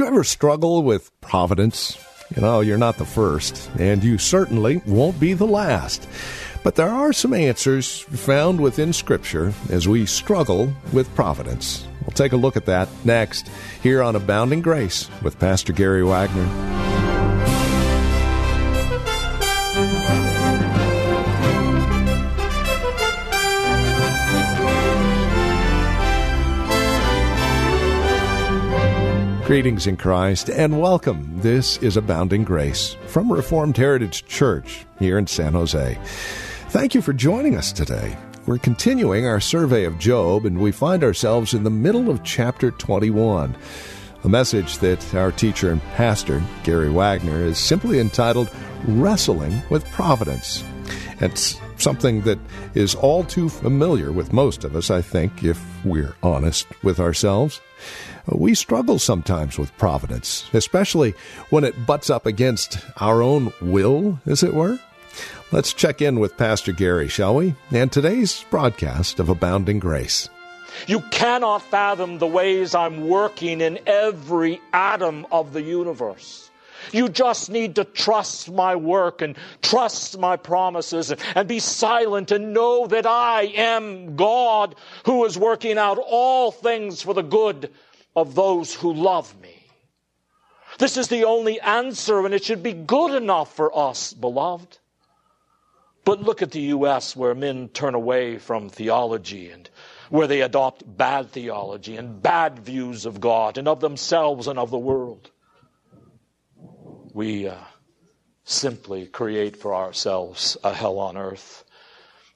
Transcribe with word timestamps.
You 0.00 0.06
ever 0.06 0.24
struggle 0.24 0.82
with 0.82 1.10
providence? 1.20 1.98
You 2.34 2.40
know, 2.40 2.60
you're 2.60 2.78
not 2.78 2.96
the 2.96 3.04
first, 3.04 3.70
and 3.78 4.02
you 4.02 4.16
certainly 4.16 4.80
won't 4.86 5.20
be 5.20 5.34
the 5.34 5.46
last. 5.46 6.08
But 6.64 6.76
there 6.76 6.88
are 6.88 7.12
some 7.12 7.34
answers 7.34 8.00
found 8.00 8.62
within 8.62 8.94
Scripture 8.94 9.52
as 9.68 9.86
we 9.86 10.06
struggle 10.06 10.72
with 10.94 11.14
providence. 11.14 11.86
We'll 12.00 12.12
take 12.12 12.32
a 12.32 12.38
look 12.38 12.56
at 12.56 12.64
that 12.64 12.88
next 13.04 13.50
here 13.82 14.02
on 14.02 14.16
Abounding 14.16 14.62
Grace 14.62 15.10
with 15.22 15.38
Pastor 15.38 15.74
Gary 15.74 16.02
Wagner. 16.02 16.99
Greetings 29.50 29.88
in 29.88 29.96
Christ 29.96 30.48
and 30.48 30.80
welcome. 30.80 31.28
This 31.40 31.76
is 31.78 31.96
Abounding 31.96 32.44
Grace 32.44 32.96
from 33.08 33.32
Reformed 33.32 33.76
Heritage 33.76 34.24
Church 34.26 34.86
here 35.00 35.18
in 35.18 35.26
San 35.26 35.54
Jose. 35.54 35.98
Thank 36.68 36.94
you 36.94 37.02
for 37.02 37.12
joining 37.12 37.56
us 37.56 37.72
today. 37.72 38.16
We're 38.46 38.58
continuing 38.58 39.26
our 39.26 39.40
survey 39.40 39.82
of 39.86 39.98
Job 39.98 40.46
and 40.46 40.60
we 40.60 40.70
find 40.70 41.02
ourselves 41.02 41.52
in 41.52 41.64
the 41.64 41.68
middle 41.68 42.10
of 42.10 42.22
chapter 42.22 42.70
21. 42.70 43.56
A 44.22 44.28
message 44.28 44.78
that 44.78 45.16
our 45.16 45.32
teacher 45.32 45.72
and 45.72 45.82
pastor, 45.96 46.40
Gary 46.62 46.90
Wagner, 46.90 47.44
is 47.44 47.58
simply 47.58 47.98
entitled 47.98 48.52
Wrestling 48.86 49.60
with 49.68 49.84
Providence. 49.90 50.62
It's 51.18 51.60
something 51.76 52.20
that 52.20 52.38
is 52.74 52.94
all 52.94 53.24
too 53.24 53.48
familiar 53.48 54.12
with 54.12 54.32
most 54.32 54.62
of 54.62 54.76
us, 54.76 54.92
I 54.92 55.02
think, 55.02 55.42
if 55.42 55.60
we're 55.84 56.14
honest 56.22 56.68
with 56.84 57.00
ourselves. 57.00 57.60
We 58.26 58.54
struggle 58.54 58.98
sometimes 58.98 59.58
with 59.58 59.76
providence, 59.78 60.48
especially 60.52 61.14
when 61.50 61.64
it 61.64 61.86
butts 61.86 62.10
up 62.10 62.26
against 62.26 62.78
our 62.98 63.22
own 63.22 63.52
will, 63.60 64.20
as 64.26 64.42
it 64.42 64.54
were. 64.54 64.78
Let's 65.52 65.72
check 65.72 66.00
in 66.00 66.20
with 66.20 66.36
Pastor 66.36 66.72
Gary, 66.72 67.08
shall 67.08 67.34
we? 67.34 67.54
And 67.72 67.90
today's 67.90 68.44
broadcast 68.50 69.18
of 69.18 69.28
Abounding 69.28 69.80
Grace. 69.80 70.28
You 70.86 71.00
cannot 71.10 71.62
fathom 71.62 72.18
the 72.18 72.26
ways 72.26 72.74
I'm 72.74 73.08
working 73.08 73.60
in 73.60 73.80
every 73.86 74.60
atom 74.72 75.26
of 75.32 75.52
the 75.52 75.62
universe. 75.62 76.50
You 76.92 77.08
just 77.08 77.50
need 77.50 77.74
to 77.76 77.84
trust 77.84 78.50
my 78.50 78.76
work 78.76 79.22
and 79.22 79.36
trust 79.62 80.18
my 80.18 80.36
promises 80.36 81.12
and, 81.34 81.48
be 81.48 81.58
silent 81.58 82.30
and 82.30 82.54
know 82.54 82.86
that 82.86 83.06
I 83.06 83.42
am 83.54 84.16
God 84.16 84.74
who 85.04 85.24
is 85.24 85.36
working 85.36 85.78
out 85.78 85.98
all 85.98 86.50
things 86.50 87.02
for 87.02 87.12
the 87.12 87.22
good 87.22 87.70
of 88.14 88.34
those 88.34 88.74
who 88.74 88.92
love 88.92 89.40
me. 89.40 89.66
This 90.78 90.96
is 90.96 91.08
the 91.08 91.24
only 91.24 91.60
answer, 91.60 92.24
and 92.24 92.34
it 92.34 92.44
should 92.44 92.62
be 92.62 92.72
good 92.72 93.14
enough 93.14 93.54
for 93.54 93.76
us, 93.76 94.12
beloved. 94.12 94.78
But 96.04 96.22
look 96.22 96.42
at 96.42 96.52
the 96.52 96.60
U.S., 96.60 97.14
where 97.14 97.34
men 97.34 97.68
turn 97.68 97.94
away 97.94 98.38
from 98.38 98.68
theology 98.68 99.50
and 99.50 99.68
where 100.08 100.26
they 100.26 100.40
adopt 100.40 100.96
bad 100.96 101.30
theology 101.30 101.96
and 101.96 102.20
bad 102.20 102.58
views 102.58 103.06
of 103.06 103.20
God 103.20 103.58
and 103.58 103.68
of 103.68 103.80
themselves 103.80 104.48
and 104.48 104.58
of 104.58 104.70
the 104.70 104.78
world. 104.78 105.30
We 107.12 107.48
uh, 107.48 107.56
simply 108.44 109.06
create 109.06 109.56
for 109.56 109.74
ourselves 109.74 110.56
a 110.64 110.72
hell 110.72 110.98
on 110.98 111.16
earth 111.16 111.64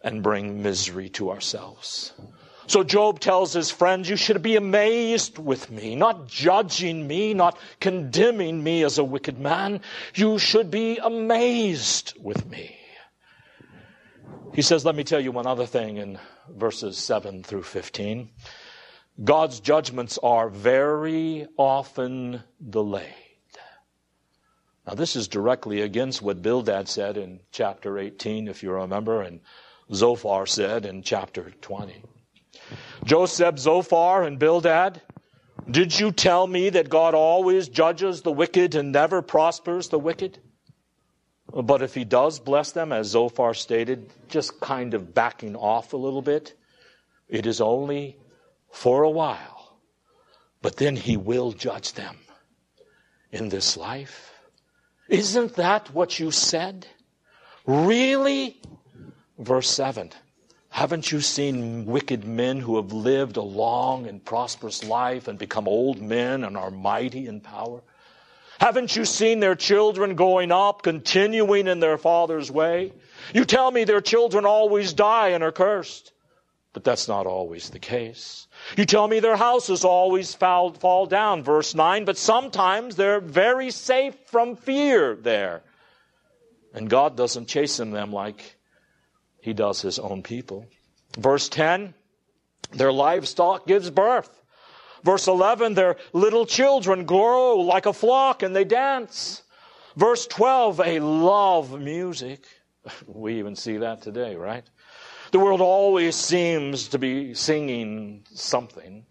and 0.02 0.22
bring 0.22 0.62
misery 0.62 1.08
to 1.10 1.30
ourselves. 1.30 2.12
So 2.66 2.82
Job 2.82 3.20
tells 3.20 3.52
his 3.52 3.70
friends, 3.70 4.08
You 4.08 4.16
should 4.16 4.42
be 4.42 4.56
amazed 4.56 5.38
with 5.38 5.70
me, 5.70 5.94
not 5.94 6.28
judging 6.28 7.06
me, 7.06 7.34
not 7.34 7.58
condemning 7.80 8.62
me 8.62 8.84
as 8.84 8.98
a 8.98 9.04
wicked 9.04 9.38
man. 9.38 9.80
You 10.14 10.38
should 10.38 10.70
be 10.70 10.98
amazed 10.98 12.14
with 12.20 12.47
me. 12.47 12.76
He 14.54 14.62
says, 14.62 14.84
Let 14.84 14.94
me 14.94 15.04
tell 15.04 15.20
you 15.20 15.32
one 15.32 15.47
other 15.47 15.66
thing 15.66 15.98
in 15.98 16.19
verses 16.48 16.97
7 16.97 17.42
through 17.42 17.64
15. 17.64 18.30
God's 19.22 19.60
judgments 19.60 20.19
are 20.22 20.48
very 20.48 21.46
often 21.56 22.42
delayed. 22.69 23.12
Now, 24.86 24.94
this 24.94 25.16
is 25.16 25.28
directly 25.28 25.81
against 25.81 26.20
what 26.20 26.42
Bildad 26.42 26.88
said 26.88 27.16
in 27.16 27.41
chapter 27.52 27.98
18, 27.98 28.48
if 28.48 28.62
you 28.62 28.70
remember, 28.72 29.22
and 29.22 29.41
Zophar 29.92 30.46
said 30.46 30.84
in 30.84 31.02
chapter 31.02 31.52
20. 31.62 32.02
Joseph, 33.04 33.58
Zophar, 33.58 34.22
and 34.22 34.38
Bildad, 34.38 35.00
did 35.70 35.98
you 35.98 36.12
tell 36.12 36.46
me 36.46 36.70
that 36.70 36.88
God 36.88 37.14
always 37.14 37.68
judges 37.68 38.22
the 38.22 38.32
wicked 38.32 38.74
and 38.74 38.92
never 38.92 39.22
prospers 39.22 39.88
the 39.88 39.98
wicked? 39.98 40.38
But 41.52 41.82
if 41.82 41.94
he 41.94 42.04
does 42.04 42.40
bless 42.40 42.72
them, 42.72 42.92
as 42.92 43.08
Zophar 43.08 43.54
stated, 43.54 44.10
just 44.28 44.60
kind 44.60 44.94
of 44.94 45.14
backing 45.14 45.56
off 45.56 45.92
a 45.92 45.96
little 45.96 46.22
bit, 46.22 46.54
it 47.28 47.46
is 47.46 47.60
only 47.60 48.18
for 48.70 49.02
a 49.02 49.10
while. 49.10 49.78
But 50.60 50.76
then 50.76 50.96
he 50.96 51.16
will 51.16 51.52
judge 51.52 51.92
them 51.92 52.16
in 53.30 53.48
this 53.50 53.76
life. 53.76 54.32
Isn't 55.08 55.54
that 55.56 55.94
what 55.94 56.18
you 56.18 56.30
said? 56.30 56.86
Really? 57.66 58.60
Verse 59.38 59.70
7. 59.70 60.10
Haven't 60.74 61.12
you 61.12 61.20
seen 61.20 61.86
wicked 61.86 62.24
men 62.24 62.58
who 62.58 62.74
have 62.74 62.92
lived 62.92 63.36
a 63.36 63.42
long 63.42 64.08
and 64.08 64.24
prosperous 64.24 64.82
life 64.82 65.28
and 65.28 65.38
become 65.38 65.68
old 65.68 66.02
men 66.02 66.42
and 66.42 66.56
are 66.56 66.72
mighty 66.72 67.28
in 67.28 67.40
power? 67.40 67.80
Haven't 68.58 68.96
you 68.96 69.04
seen 69.04 69.38
their 69.38 69.54
children 69.54 70.16
going 70.16 70.50
up, 70.50 70.82
continuing 70.82 71.68
in 71.68 71.78
their 71.78 71.96
father's 71.96 72.50
way? 72.50 72.92
You 73.32 73.44
tell 73.44 73.70
me 73.70 73.84
their 73.84 74.00
children 74.00 74.44
always 74.44 74.92
die 74.92 75.28
and 75.28 75.44
are 75.44 75.52
cursed. 75.52 76.10
But 76.72 76.82
that's 76.82 77.06
not 77.06 77.24
always 77.24 77.70
the 77.70 77.78
case. 77.78 78.48
You 78.76 78.84
tell 78.84 79.06
me 79.06 79.20
their 79.20 79.36
houses 79.36 79.84
always 79.84 80.34
fall, 80.34 80.72
fall 80.72 81.06
down, 81.06 81.44
verse 81.44 81.76
9, 81.76 82.04
but 82.04 82.18
sometimes 82.18 82.96
they're 82.96 83.20
very 83.20 83.70
safe 83.70 84.16
from 84.26 84.56
fear 84.56 85.14
there. 85.14 85.62
And 86.72 86.90
God 86.90 87.16
doesn't 87.16 87.46
chasten 87.46 87.92
them 87.92 88.12
like 88.12 88.56
he 89.44 89.53
does 89.53 89.82
his 89.82 89.99
own 89.99 90.22
people. 90.22 90.66
Verse 91.19 91.50
10, 91.50 91.93
their 92.72 92.91
livestock 92.91 93.66
gives 93.66 93.91
birth. 93.91 94.41
Verse 95.03 95.27
11, 95.27 95.75
their 95.75 95.97
little 96.15 96.47
children 96.47 97.05
grow 97.05 97.56
like 97.56 97.84
a 97.84 97.93
flock 97.93 98.43
and 98.43 98.56
they 98.56 98.65
dance. 98.65 99.43
Verse 99.97 100.27
12, 100.28 100.78
they 100.78 100.99
love 100.99 101.78
music. 101.78 102.47
We 103.06 103.38
even 103.38 103.55
see 103.55 103.77
that 103.78 104.00
today, 104.00 104.34
right? 104.34 104.65
The 105.31 105.38
world 105.38 105.61
always 105.61 106.16
seems 106.16 106.88
to 106.88 106.99
be 106.99 107.34
singing 107.34 108.25
something. 108.32 109.05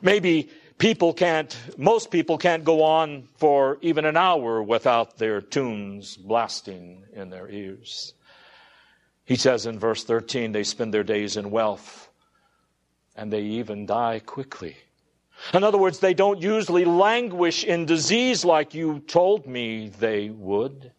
Maybe 0.00 0.48
people 0.78 1.12
can't, 1.12 1.54
most 1.76 2.10
people 2.10 2.38
can't 2.38 2.64
go 2.64 2.84
on 2.84 3.28
for 3.36 3.76
even 3.82 4.06
an 4.06 4.16
hour 4.16 4.62
without 4.62 5.18
their 5.18 5.42
tunes 5.42 6.16
blasting 6.16 7.04
in 7.12 7.28
their 7.28 7.50
ears. 7.50 8.14
He 9.28 9.36
says 9.36 9.66
in 9.66 9.78
verse 9.78 10.04
13, 10.04 10.52
they 10.52 10.64
spend 10.64 10.94
their 10.94 11.04
days 11.04 11.36
in 11.36 11.50
wealth 11.50 12.08
and 13.14 13.30
they 13.30 13.42
even 13.42 13.84
die 13.84 14.20
quickly. 14.20 14.74
In 15.52 15.62
other 15.62 15.76
words, 15.76 15.98
they 15.98 16.14
don't 16.14 16.40
usually 16.40 16.86
languish 16.86 17.62
in 17.62 17.84
disease 17.84 18.42
like 18.42 18.72
you 18.72 19.00
told 19.00 19.46
me 19.46 19.90
they 19.90 20.30
would. 20.30 20.92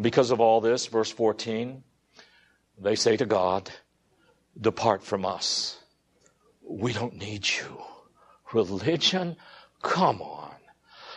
Because 0.00 0.30
of 0.30 0.38
all 0.38 0.60
this, 0.60 0.86
verse 0.86 1.10
14, 1.10 1.82
they 2.78 2.94
say 2.94 3.16
to 3.16 3.26
God, 3.26 3.72
Depart 4.60 5.02
from 5.02 5.26
us. 5.26 5.78
We 6.62 6.92
don't 6.92 7.16
need 7.16 7.44
you. 7.44 7.82
Religion? 8.52 9.34
Come 9.82 10.22
on. 10.22 10.54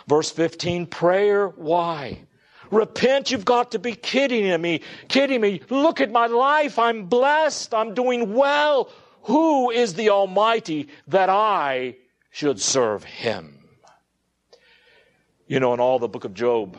Verse 0.07 0.31
15, 0.31 0.87
prayer? 0.87 1.49
Why? 1.49 2.25
Repent, 2.73 3.31
you've 3.31 3.45
got 3.45 3.71
to 3.71 3.79
be 3.79 3.93
kidding 3.93 4.59
me. 4.61 4.81
Kidding 5.07 5.41
me. 5.41 5.61
Look 5.69 6.01
at 6.01 6.11
my 6.11 6.27
life. 6.27 6.79
I'm 6.79 7.05
blessed. 7.05 7.73
I'm 7.73 7.93
doing 7.93 8.33
well. 8.33 8.89
Who 9.23 9.69
is 9.69 9.93
the 9.93 10.09
Almighty 10.09 10.89
that 11.07 11.29
I 11.29 11.95
should 12.31 12.59
serve 12.59 13.03
Him? 13.03 13.59
You 15.47 15.59
know, 15.59 15.73
in 15.73 15.79
all 15.79 15.99
the 15.99 16.07
book 16.07 16.25
of 16.25 16.33
Job, 16.33 16.77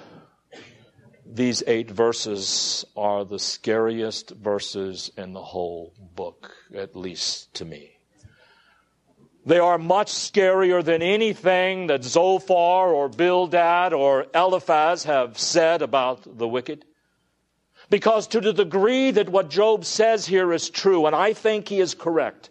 these 1.26 1.62
eight 1.66 1.90
verses 1.90 2.84
are 2.96 3.24
the 3.24 3.38
scariest 3.38 4.30
verses 4.30 5.10
in 5.16 5.32
the 5.32 5.42
whole 5.42 5.94
book, 6.14 6.54
at 6.74 6.96
least 6.96 7.54
to 7.54 7.64
me. 7.64 7.98
They 9.46 9.58
are 9.58 9.76
much 9.76 10.10
scarier 10.10 10.82
than 10.82 11.02
anything 11.02 11.88
that 11.88 12.02
Zophar 12.02 12.92
or 12.92 13.08
Bildad 13.08 13.92
or 13.92 14.26
Eliphaz 14.34 15.04
have 15.04 15.38
said 15.38 15.82
about 15.82 16.38
the 16.38 16.48
wicked. 16.48 16.86
Because 17.90 18.26
to 18.28 18.40
the 18.40 18.54
degree 18.54 19.10
that 19.10 19.28
what 19.28 19.50
Job 19.50 19.84
says 19.84 20.24
here 20.24 20.52
is 20.52 20.70
true, 20.70 21.04
and 21.04 21.14
I 21.14 21.34
think 21.34 21.68
he 21.68 21.80
is 21.80 21.94
correct, 21.94 22.48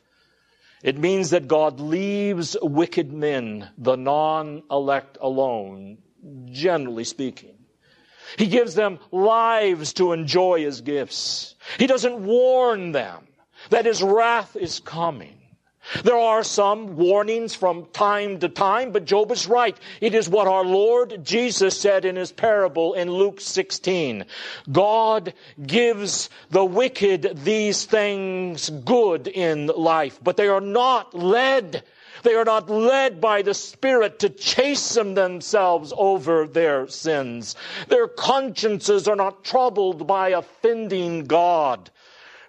it 0.83 0.97
means 0.97 1.31
that 1.31 1.47
God 1.47 1.79
leaves 1.79 2.55
wicked 2.61 3.11
men, 3.11 3.69
the 3.77 3.95
non 3.95 4.61
elect, 4.69 5.17
alone, 5.19 5.97
generally 6.45 7.05
speaking. 7.05 7.55
He 8.37 8.47
gives 8.47 8.75
them 8.75 8.99
lives 9.11 9.93
to 9.93 10.11
enjoy 10.11 10.61
his 10.61 10.81
gifts. 10.81 11.55
He 11.79 11.87
doesn't 11.87 12.19
warn 12.19 12.91
them 12.91 13.27
that 13.69 13.85
his 13.85 14.03
wrath 14.03 14.55
is 14.55 14.79
coming. 14.79 15.42
There 16.03 16.17
are 16.17 16.43
some 16.43 16.95
warnings 16.95 17.55
from 17.55 17.87
time 17.93 18.39
to 18.39 18.49
time, 18.49 18.91
but 18.91 19.05
Job 19.05 19.31
is 19.31 19.47
right. 19.47 19.77
It 20.01 20.15
is 20.15 20.29
what 20.29 20.47
our 20.47 20.63
Lord 20.63 21.23
Jesus 21.23 21.79
said 21.79 22.05
in 22.05 22.15
his 22.15 22.31
parable 22.31 22.93
in 22.93 23.11
Luke 23.11 23.41
16. 23.41 24.25
God 24.71 25.33
gives 25.65 26.29
the 26.49 26.63
wicked 26.63 27.39
these 27.43 27.85
things 27.85 28.69
good 28.69 29.27
in 29.27 29.67
life, 29.67 30.19
but 30.23 30.37
they 30.37 30.47
are 30.47 30.61
not 30.61 31.13
led 31.13 31.83
they 32.23 32.35
are 32.35 32.45
not 32.45 32.69
led 32.69 33.19
by 33.19 33.41
the 33.41 33.53
Spirit 33.53 34.19
to 34.19 34.29
chasten 34.29 35.13
themselves 35.13 35.91
over 35.95 36.47
their 36.47 36.87
sins. 36.87 37.55
Their 37.89 38.07
consciences 38.07 39.09
are 39.09 39.15
not 39.17 39.43
troubled 39.43 40.07
by 40.07 40.29
offending 40.29 41.25
God. 41.25 41.91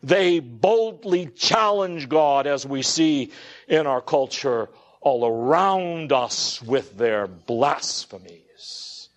They 0.05 0.39
boldly 0.39 1.29
challenge 1.29 2.11
God 2.11 2.47
as 2.47 2.67
we 2.67 2.83
see 2.83 3.33
in 3.67 3.87
our 3.87 4.03
culture 4.03 4.69
all 5.01 5.27
around 5.27 6.13
us 6.13 6.61
with 6.61 6.99
their 6.99 7.27
blasphemies. 7.27 9.09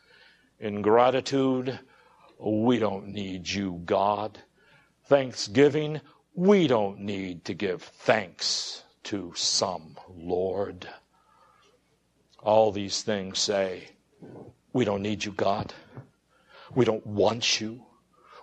In 0.62 0.82
gratitude, 0.82 1.78
we 2.40 2.80
don't 2.80 3.10
need 3.10 3.50
you, 3.50 3.82
God. 3.84 4.40
Thanksgiving, 5.08 6.00
we 6.34 6.68
don't 6.68 7.02
need 7.02 7.44
to 7.46 7.54
give 7.54 7.84
thanks 7.84 8.82
to 9.04 9.34
some 9.36 9.98
Lord. 10.16 10.88
All 12.42 12.72
these 12.72 13.02
things 13.02 13.40
say, 13.40 13.90
we 14.72 14.86
don't 14.86 15.02
need 15.02 15.26
you, 15.26 15.34
God. 15.34 15.74
We 16.74 16.86
don't 16.86 17.06
want 17.06 17.60
you. 17.60 17.87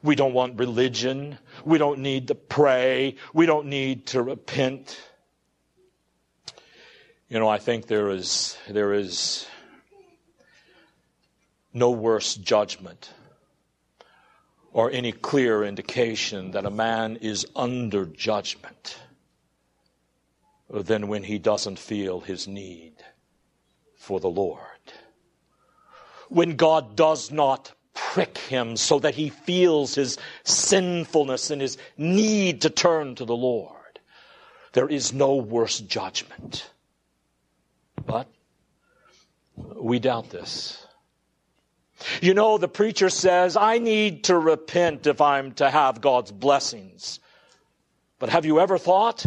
We 0.05 0.15
don't 0.15 0.35
want 0.35 0.59
religion. 0.59 1.39
We 1.65 1.79
don't 1.79 2.01
need 2.01 2.29
to 2.29 2.35
pray. 2.35 3.17
We 3.33 3.47
don't 3.47 3.69
need 3.69 4.09
to 4.09 4.23
repent. 4.23 5.01
You 7.31 7.39
know, 7.39 7.49
I 7.49 7.57
think 7.57 7.87
there 7.87 8.11
is, 8.11 8.59
there 8.69 8.93
is 8.93 9.47
no 11.73 11.91
worse 11.91 12.35
judgment 12.35 13.15
or 14.75 14.91
any 14.91 15.11
clear 15.11 15.65
indication 15.65 16.51
that 16.51 16.67
a 16.67 16.71
man 16.71 17.17
is 17.17 17.47
under 17.57 18.05
judgment 18.05 18.99
than 20.69 21.09
when 21.09 21.23
he 21.23 21.39
doesn't 21.39 21.79
feel 21.79 22.21
his 22.21 22.47
need 22.47 22.93
for 23.97 24.21
the 24.21 24.29
Lord. 24.29 24.61
When 26.29 26.57
God 26.57 26.95
does 26.95 27.31
not 27.33 27.73
prick 27.95 28.39
him 28.39 28.77
so 28.77 28.99
that 28.99 29.15
he 29.15 29.31
feels 29.31 29.95
his 29.95 30.19
sinfulness 30.43 31.51
and 31.51 31.61
his 31.61 31.79
need 31.97 32.63
to 32.63 32.71
turn 32.71 33.15
to 33.15 33.25
the 33.25 33.37
Lord. 33.37 34.01
There 34.73 34.89
is 34.89 35.13
no 35.13 35.37
worse 35.37 35.81
judgment. 35.81 36.69
But 38.05 38.27
we 39.57 39.99
doubt 39.99 40.31
this. 40.31 40.85
You 42.21 42.35
know, 42.35 42.59
the 42.59 42.69
preacher 42.69 43.09
says, 43.09 43.57
I 43.57 43.79
need 43.79 44.25
to 44.25 44.37
repent 44.37 45.07
if 45.07 45.21
I'm 45.21 45.53
to 45.55 45.71
have 45.71 46.01
God's 46.01 46.33
blessings. 46.33 47.21
But 48.19 48.31
have 48.31 48.45
you 48.45 48.61
ever 48.61 48.79
thought? 48.79 49.25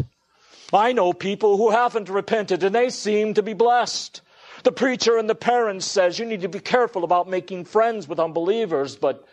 I 0.74 0.92
know 0.92 1.14
people 1.14 1.58
who 1.58 1.72
haven't 1.72 2.10
repented 2.10 2.64
and 2.64 2.76
they 2.76 2.90
seem 2.90 3.34
to 3.36 3.44
be 3.44 3.54
blessed. 3.54 4.22
The 4.64 4.72
preacher 4.72 5.18
and 5.18 5.30
the 5.30 5.36
parents 5.36 5.86
says 5.86 6.20
you 6.20 6.26
need 6.26 6.42
to 6.42 6.50
be 6.50 6.60
careful 6.60 7.04
about 7.04 7.30
making 7.30 7.66
friends 7.66 8.08
with 8.08 8.20
unbelievers, 8.20 8.96
but 8.96 9.26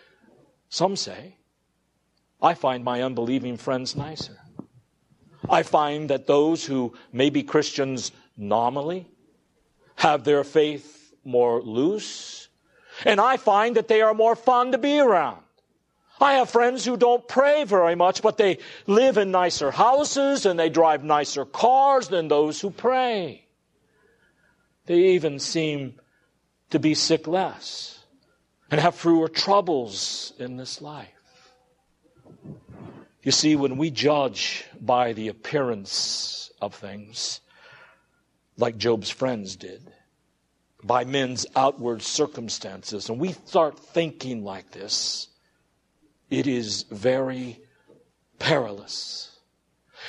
some 0.68 0.96
say, 0.96 1.36
I 2.42 2.54
find 2.54 2.84
my 2.84 3.02
unbelieving 3.02 3.56
friends 3.56 3.96
nicer. 3.96 4.36
I 5.48 5.62
find 5.62 6.10
that 6.10 6.26
those 6.26 6.64
who 6.64 6.94
may 7.12 7.30
be 7.30 7.42
Christians 7.42 8.12
nominally 8.36 9.06
have 9.96 10.24
their 10.24 10.44
faith 10.44 11.14
more 11.24 11.62
loose, 11.62 12.48
and 13.04 13.20
I 13.20 13.36
find 13.36 13.76
that 13.76 13.88
they 13.88 14.02
are 14.02 14.14
more 14.14 14.36
fun 14.36 14.72
to 14.72 14.78
be 14.78 14.98
around. 14.98 15.42
I 16.20 16.34
have 16.34 16.50
friends 16.50 16.84
who 16.84 16.96
don't 16.96 17.26
pray 17.26 17.64
very 17.64 17.94
much, 17.94 18.22
but 18.22 18.36
they 18.36 18.58
live 18.86 19.18
in 19.18 19.30
nicer 19.30 19.70
houses 19.70 20.46
and 20.46 20.58
they 20.58 20.70
drive 20.70 21.02
nicer 21.02 21.44
cars 21.44 22.08
than 22.08 22.28
those 22.28 22.60
who 22.60 22.70
pray. 22.70 23.43
They 24.86 25.14
even 25.14 25.38
seem 25.38 26.00
to 26.70 26.78
be 26.78 26.94
sick 26.94 27.26
less 27.26 28.04
and 28.70 28.80
have 28.80 28.94
fewer 28.94 29.28
troubles 29.28 30.32
in 30.38 30.56
this 30.56 30.82
life. 30.82 31.08
You 33.22 33.32
see, 33.32 33.56
when 33.56 33.78
we 33.78 33.90
judge 33.90 34.64
by 34.80 35.14
the 35.14 35.28
appearance 35.28 36.50
of 36.60 36.74
things, 36.74 37.40
like 38.58 38.76
Job's 38.76 39.08
friends 39.10 39.56
did, 39.56 39.90
by 40.82 41.04
men's 41.04 41.46
outward 41.56 42.02
circumstances, 42.02 43.08
and 43.08 43.18
we 43.18 43.32
start 43.32 43.78
thinking 43.78 44.44
like 44.44 44.70
this, 44.72 45.28
it 46.28 46.46
is 46.46 46.82
very 46.90 47.60
perilous. 48.38 49.33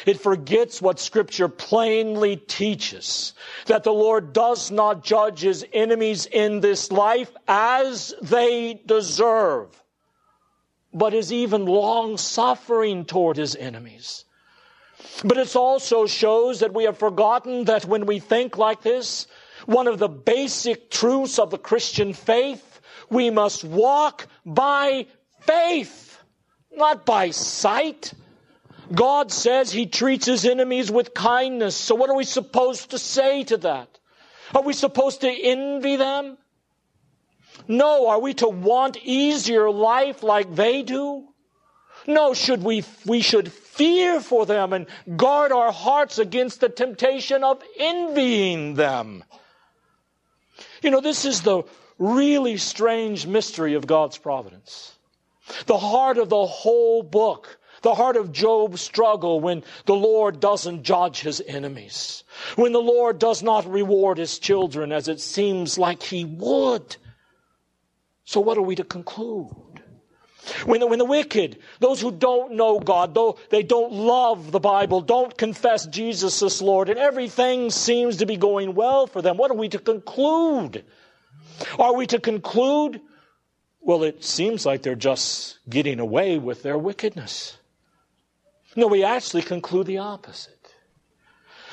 It 0.06 0.20
forgets 0.20 0.82
what 0.82 1.00
Scripture 1.00 1.48
plainly 1.48 2.36
teaches 2.36 3.34
that 3.68 3.84
the 3.84 3.94
Lord 3.94 4.34
does 4.34 4.72
not 4.72 5.04
judge 5.04 5.42
his 5.42 5.66
enemies 5.72 6.26
in 6.26 6.60
this 6.60 6.92
life 6.92 7.32
as 7.48 8.14
they 8.22 8.82
deserve, 8.86 9.70
but 10.94 11.14
is 11.14 11.32
even 11.32 11.66
long 11.66 12.18
suffering 12.18 13.06
toward 13.06 13.38
his 13.38 13.56
enemies. 13.56 14.26
But 15.24 15.38
it 15.38 15.56
also 15.56 16.06
shows 16.08 16.60
that 16.60 16.74
we 16.74 16.84
have 16.86 16.98
forgotten 16.98 17.66
that 17.66 17.86
when 17.86 18.06
we 18.06 18.20
think 18.20 18.58
like 18.58 18.82
this, 18.82 19.28
one 19.66 19.88
of 19.88 20.00
the 20.00 20.10
basic 20.10 20.90
truths 20.90 21.40
of 21.40 21.52
the 21.52 21.58
Christian 21.58 22.14
faith, 22.14 22.82
we 23.10 23.30
must 23.30 23.64
walk 23.64 24.28
by 24.46 25.08
faith, 25.42 26.22
not 26.76 27.06
by 27.06 27.32
sight. 27.32 28.14
God 28.94 29.32
says 29.32 29.72
he 29.72 29.88
treats 29.88 30.26
his 30.26 30.46
enemies 30.46 30.92
with 30.92 31.14
kindness. 31.14 31.76
So 31.76 31.96
what 31.96 32.10
are 32.10 32.16
we 32.16 32.24
supposed 32.24 32.92
to 32.92 33.00
say 33.00 33.44
to 33.46 33.58
that? 33.58 33.88
Are 34.54 34.62
we 34.62 34.74
supposed 34.74 35.22
to 35.22 35.30
envy 35.30 35.96
them? 35.96 36.38
No. 37.68 38.08
Are 38.08 38.20
we 38.20 38.34
to 38.36 38.48
want 38.48 38.98
easier 39.04 39.70
life 39.70 40.24
like 40.24 40.54
they 40.56 40.84
do? 40.84 41.28
No, 42.08 42.34
should 42.34 42.64
we, 42.64 42.84
we 43.06 43.22
should 43.22 43.52
fear 43.52 44.22
for 44.22 44.46
them 44.46 44.74
and 44.74 44.86
guard 45.18 45.52
our 45.52 45.72
hearts 45.72 46.20
against 46.20 46.62
the 46.62 46.70
temptation 46.70 47.44
of 47.44 47.64
envying 47.80 48.76
them. 48.76 49.24
You 50.84 50.92
know, 50.92 51.02
this 51.02 51.26
is 51.26 51.42
the 51.42 51.64
really 51.98 52.58
strange 52.58 53.26
mystery 53.26 53.74
of 53.74 53.88
God's 53.88 54.18
providence. 54.18 54.94
The 55.66 55.78
heart 55.78 56.18
of 56.18 56.30
the 56.30 56.46
whole 56.46 57.02
book 57.02 57.58
the 57.86 57.94
heart 57.94 58.18
of 58.18 58.32
Job 58.32 58.80
struggle 58.80 59.40
when 59.40 59.64
the 59.86 59.94
Lord 59.94 60.40
doesn't 60.40 60.82
judge 60.82 61.22
his 61.22 61.40
enemies, 61.40 62.24
when 62.56 62.72
the 62.72 62.82
Lord 62.82 63.20
does 63.20 63.44
not 63.44 63.72
reward 63.72 64.18
his 64.18 64.40
children 64.40 64.92
as 64.92 65.08
it 65.08 65.22
seems 65.22 65.78
like 65.78 66.02
he 66.02 66.26
would. 66.26 66.98
So, 68.24 68.40
what 68.42 68.58
are 68.58 68.64
we 68.64 68.76
to 68.78 68.84
conclude? 68.84 69.84
When 70.66 70.80
the, 70.80 70.88
when 70.88 70.98
the 70.98 71.06
wicked, 71.06 71.60
those 71.80 72.02
who 72.02 72.12
don't 72.12 72.54
know 72.54 72.80
God, 72.80 73.14
though 73.14 73.38
they 73.52 73.62
don't 73.62 73.94
love 73.94 74.52
the 74.52 74.60
Bible, 74.60 75.02
don't 75.02 75.38
confess 75.38 75.86
Jesus 75.86 76.42
as 76.42 76.64
Lord, 76.64 76.90
and 76.90 76.98
everything 76.98 77.70
seems 77.70 78.18
to 78.18 78.26
be 78.26 78.36
going 78.36 78.74
well 78.74 79.06
for 79.06 79.22
them, 79.22 79.38
what 79.38 79.52
are 79.52 79.58
we 79.58 79.70
to 79.70 79.80
conclude? 79.80 80.84
Are 81.78 81.94
we 81.94 82.08
to 82.08 82.20
conclude? 82.20 83.00
Well, 83.80 84.02
it 84.02 84.24
seems 84.24 84.66
like 84.66 84.82
they're 84.82 84.96
just 84.96 85.60
getting 85.70 86.00
away 86.00 86.40
with 86.40 86.64
their 86.64 86.80
wickedness. 86.80 87.60
No, 88.76 88.88
we 88.88 89.04
actually 89.04 89.42
conclude 89.42 89.88
the 89.88 90.00
opposite. 90.00 90.74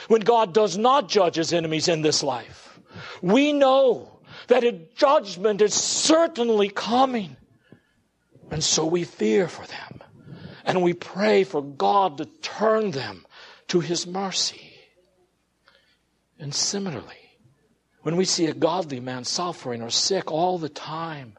When 0.09 0.21
God 0.21 0.55
does 0.55 0.77
not 0.77 1.09
judge 1.09 1.37
his 1.37 1.53
enemies 1.53 1.89
in 1.89 2.03
this 2.03 2.23
life, 2.23 2.81
we 3.21 3.53
know 3.53 4.21
that 4.49 4.65
a 4.65 4.73
judgment 4.97 5.61
is 5.63 5.75
certainly 5.75 6.69
coming. 6.69 7.37
And 8.51 8.63
so 8.63 8.85
we 8.85 9.05
fear 9.05 9.49
for 9.49 9.67
them. 9.67 10.03
And 10.65 10.83
we 10.83 10.93
pray 10.93 11.45
for 11.45 11.63
God 11.63 12.19
to 12.19 12.25
turn 12.25 12.93
them 12.93 13.27
to 13.69 13.81
His 13.81 14.07
mercy. 14.07 14.73
And 16.39 16.55
similarly, 16.55 17.17
when 18.03 18.17
we 18.17 18.25
see 18.25 18.47
a 18.47 18.55
godly 18.55 19.01
man 19.01 19.25
suffering 19.25 19.83
or 19.83 19.91
sick 19.91 20.31
all 20.31 20.59
the 20.59 20.69
time, 20.69 21.39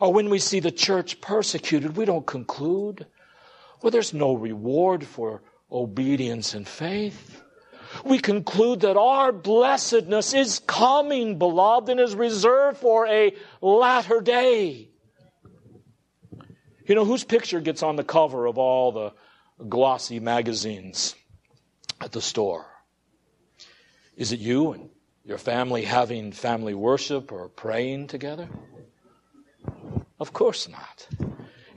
or 0.00 0.12
when 0.12 0.30
we 0.30 0.38
see 0.38 0.60
the 0.60 0.70
church 0.70 1.20
persecuted, 1.20 1.96
we 1.96 2.04
don't 2.04 2.26
conclude, 2.26 3.06
well, 3.82 3.90
there's 3.90 4.14
no 4.14 4.34
reward 4.34 5.04
for 5.04 5.42
obedience 5.70 6.54
and 6.54 6.66
faith. 6.66 7.42
We 8.04 8.18
conclude 8.18 8.80
that 8.80 8.96
our 8.96 9.32
blessedness 9.32 10.34
is 10.34 10.60
coming, 10.60 11.38
beloved, 11.38 11.88
and 11.88 12.00
is 12.00 12.14
reserved 12.14 12.78
for 12.78 13.06
a 13.06 13.34
latter 13.60 14.20
day. 14.20 14.88
You 16.86 16.94
know, 16.94 17.04
whose 17.04 17.24
picture 17.24 17.60
gets 17.60 17.82
on 17.82 17.96
the 17.96 18.04
cover 18.04 18.46
of 18.46 18.58
all 18.58 18.92
the 18.92 19.12
glossy 19.68 20.20
magazines 20.20 21.14
at 22.00 22.12
the 22.12 22.20
store? 22.20 22.66
Is 24.16 24.32
it 24.32 24.40
you 24.40 24.72
and 24.72 24.90
your 25.24 25.38
family 25.38 25.84
having 25.84 26.32
family 26.32 26.74
worship 26.74 27.30
or 27.30 27.48
praying 27.48 28.08
together? 28.08 28.48
Of 30.18 30.32
course 30.32 30.68
not. 30.68 31.06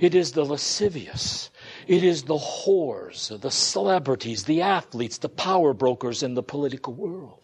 It 0.01 0.15
is 0.15 0.31
the 0.31 0.43
lascivious. 0.43 1.51
It 1.87 2.03
is 2.03 2.23
the 2.23 2.37
whores, 2.37 3.39
the 3.39 3.51
celebrities, 3.51 4.43
the 4.45 4.63
athletes, 4.63 5.19
the 5.19 5.29
power 5.29 5.73
brokers 5.73 6.23
in 6.23 6.33
the 6.33 6.43
political 6.43 6.93
world. 6.93 7.37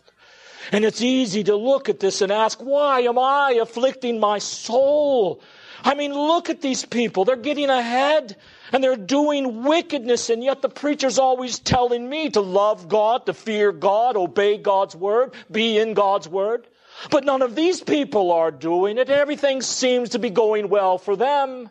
And 0.72 0.84
it's 0.84 1.02
easy 1.02 1.44
to 1.46 1.56
look 1.56 1.88
at 1.88 2.00
this 2.00 2.22
and 2.22 2.32
ask, 2.32 2.60
why 2.60 3.02
am 3.02 3.20
I 3.20 3.60
afflicting 3.62 4.20
my 4.20 4.40
soul? 4.40 5.42
I 5.84 5.94
mean, 5.94 6.14
look 6.14 6.50
at 6.50 6.62
these 6.62 6.84
people. 6.84 7.26
They're 7.26 7.36
getting 7.36 7.70
ahead 7.70 8.36
and 8.74 8.84
they're 8.84 8.98
doing 8.98 9.64
wickedness, 9.64 10.30
and 10.30 10.44
yet 10.44 10.62
the 10.62 10.68
preacher's 10.68 11.20
always 11.20 11.60
telling 11.60 12.10
me 12.10 12.32
to 12.32 12.42
love 12.42 12.90
God, 12.90 13.28
to 13.28 13.34
fear 13.34 13.72
God, 13.72 14.18
obey 14.18 14.58
God's 14.58 14.96
word, 14.96 15.36
be 15.50 15.78
in 15.78 15.94
God's 15.94 16.28
word. 16.28 16.68
But 17.12 17.24
none 17.24 17.44
of 17.44 17.56
these 17.56 17.82
people 17.82 18.32
are 18.32 18.50
doing 18.50 18.98
it. 18.98 19.12
Everything 19.12 19.62
seems 19.62 20.10
to 20.10 20.20
be 20.20 20.32
going 20.32 20.70
well 20.70 20.98
for 20.98 21.16
them. 21.16 21.70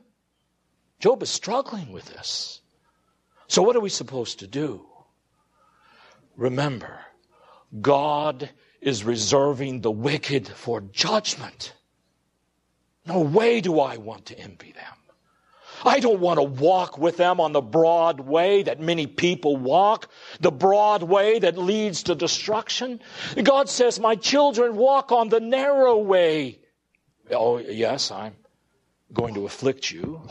Job 1.01 1.23
is 1.23 1.31
struggling 1.31 1.93
with 1.93 2.07
this. 2.07 2.61
So, 3.49 3.63
what 3.63 3.77
are 3.77 3.81
we 3.81 3.91
supposed 3.91 4.41
to 4.41 4.47
do? 4.47 4.87
Remember, 6.37 7.01
God 7.81 8.51
is 8.81 9.05
reserving 9.05 9.81
the 9.81 9.91
wicked 9.91 10.49
for 10.49 10.81
judgment. 10.81 11.75
No 13.07 13.21
way 13.21 13.61
do 13.61 13.81
I 13.81 13.97
want 13.97 14.27
to 14.27 14.39
envy 14.39 14.73
them. 14.73 14.97
I 15.85 16.01
don't 16.01 16.21
want 16.21 16.39
to 16.39 16.43
walk 16.43 16.99
with 16.99 17.17
them 17.17 17.41
on 17.41 17.53
the 17.53 17.61
broad 17.61 18.21
way 18.21 18.63
that 18.63 18.81
many 18.81 19.07
people 19.07 19.57
walk, 19.57 20.11
the 20.41 20.51
broad 20.51 21.03
way 21.03 21.39
that 21.39 21.59
leads 21.59 22.05
to 22.05 22.15
destruction. 22.15 23.01
God 23.41 23.69
says, 23.69 24.01
My 24.01 24.17
children 24.17 24.77
walk 24.77 25.13
on 25.13 25.29
the 25.29 25.41
narrow 25.41 25.99
way. 25.99 26.61
Oh, 27.31 27.59
yes, 27.59 28.11
I'm 28.11 28.35
going 29.13 29.35
to 29.35 29.47
afflict 29.47 29.91
you. 29.91 30.23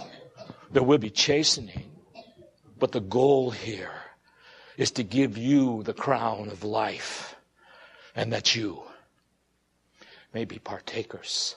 There 0.76 0.84
will 0.84 0.98
be 0.98 1.10
chastening. 1.10 1.86
But 2.78 2.92
the 2.92 3.00
goal 3.00 3.50
here 3.50 3.94
is 4.76 4.92
to 4.92 5.04
give 5.04 5.38
you 5.38 5.84
the 5.84 5.94
crown 5.94 6.50
of 6.50 6.66
life 6.66 7.38
and 8.14 8.34
that 8.34 8.58
you 8.58 8.84
may 10.34 10.44
be 10.44 10.60
partakers 10.60 11.56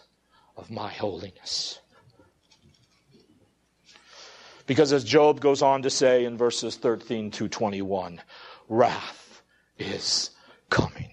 of 0.57 0.71
my 0.71 0.91
holiness. 0.93 1.81
Because 4.69 4.93
as 4.93 5.03
Job 5.03 5.41
goes 5.41 5.63
on 5.63 5.83
to 5.83 5.91
say 5.91 6.25
in 6.25 6.37
verses 6.37 6.77
13 6.77 7.33
to 7.33 7.49
21, 7.49 8.21
wrath 8.69 9.43
is 9.81 10.31
coming. 10.71 11.11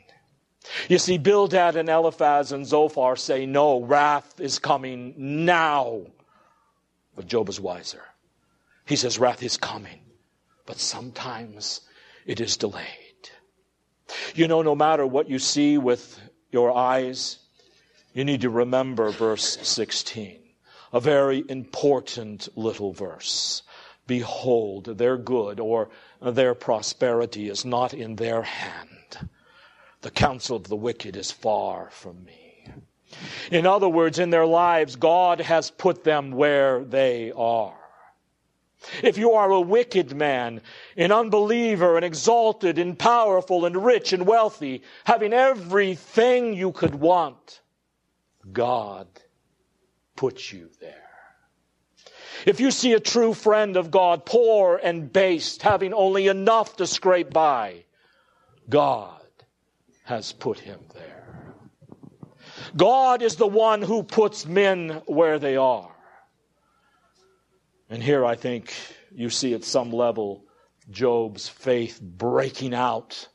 You 0.89 1.00
see, 1.00 1.17
Bildad 1.17 1.75
and 1.75 1.89
Eliphaz 1.89 2.51
and 2.51 2.67
Zophar 2.67 3.15
say, 3.15 3.47
no, 3.47 3.81
wrath 3.81 4.39
is 4.39 4.59
coming 4.59 5.15
now. 5.17 6.03
But 7.15 7.27
Job 7.27 7.50
is 7.50 7.60
wiser. 7.60 8.03
He 8.86 8.95
says, 8.95 9.17
wrath 9.17 9.41
is 9.41 9.57
coming, 9.57 10.01
but 10.65 10.79
sometimes 10.79 11.81
it 12.25 12.39
is 12.39 12.57
delayed. 12.57 12.86
You 14.36 14.48
know, 14.48 14.62
no 14.62 14.75
matter 14.75 15.07
what 15.07 15.29
you 15.29 15.39
see 15.39 15.77
with 15.77 16.19
your 16.51 16.75
eyes, 16.75 17.39
you 18.13 18.24
need 18.24 18.41
to 18.41 18.50
remember 18.50 19.10
verse 19.10 19.57
16, 19.67 20.39
a 20.93 21.00
very 21.00 21.43
important 21.50 22.48
little 22.55 22.93
verse. 22.93 23.63
Behold, 24.07 24.86
their 24.86 25.17
good 25.17 25.60
or 25.60 25.89
their 26.22 26.53
prosperity 26.53 27.50
is 27.50 27.65
not 27.65 27.93
in 27.93 28.17
their 28.17 28.43
hand. 28.43 29.29
The 30.01 30.12
counsel 30.12 30.57
of 30.57 30.67
the 30.67 30.75
wicked 30.75 31.15
is 31.15 31.31
far 31.31 31.89
from 31.89 32.24
me. 32.24 32.44
In 33.51 33.65
other 33.65 33.89
words, 33.89 34.19
in 34.19 34.29
their 34.29 34.45
lives, 34.45 34.95
God 34.95 35.41
has 35.41 35.72
put 35.72 36.03
them 36.03 36.31
where 36.31 36.84
they 36.84 37.31
are. 37.36 37.77
If 39.01 39.17
you 39.17 39.31
are 39.31 39.50
a 39.50 39.62
wicked 39.62 40.15
man, 40.15 40.62
an 40.95 41.12
unbeliever, 41.12 41.95
and 41.95 42.05
exalted, 42.05 42.77
and 42.77 42.98
powerful, 42.98 43.65
and 43.65 43.84
rich, 43.84 44.13
and 44.13 44.27
wealthy, 44.27 44.84
having 45.05 45.34
everything 45.34 46.53
you 46.53 46.72
could 46.72 46.95
want, 46.95 47.62
God 48.51 49.07
put 50.15 50.51
you 50.51 50.69
there. 50.79 51.01
If 52.45 52.60
you 52.60 52.69
see 52.69 52.93
a 52.93 53.00
true 53.00 53.34
friend 53.34 53.75
of 53.75 53.89
God, 53.89 54.25
poor 54.25 54.79
and 54.81 55.12
based, 55.12 55.63
having 55.63 55.93
only 55.93 56.27
enough 56.27 56.75
to 56.77 56.86
scrape 56.86 57.34
by, 57.34 57.86
God 58.69 59.22
has 60.03 60.31
put 60.31 60.60
him 60.60 60.79
there. 60.93 61.14
God 62.75 63.22
is 63.22 63.38
the 63.38 63.48
one 63.48 63.82
who 63.82 64.03
puts 64.03 64.46
men 64.46 65.01
where 65.05 65.39
they 65.39 65.55
are. 65.55 65.91
And 67.89 68.03
here 68.03 68.25
I 68.25 68.36
think 68.36 68.74
you 69.12 69.29
see 69.29 69.53
at 69.53 69.63
some 69.63 69.91
level 69.91 70.44
Job's 70.89 71.48
faith 71.48 72.01
breaking 72.01 72.74
out 72.74 73.27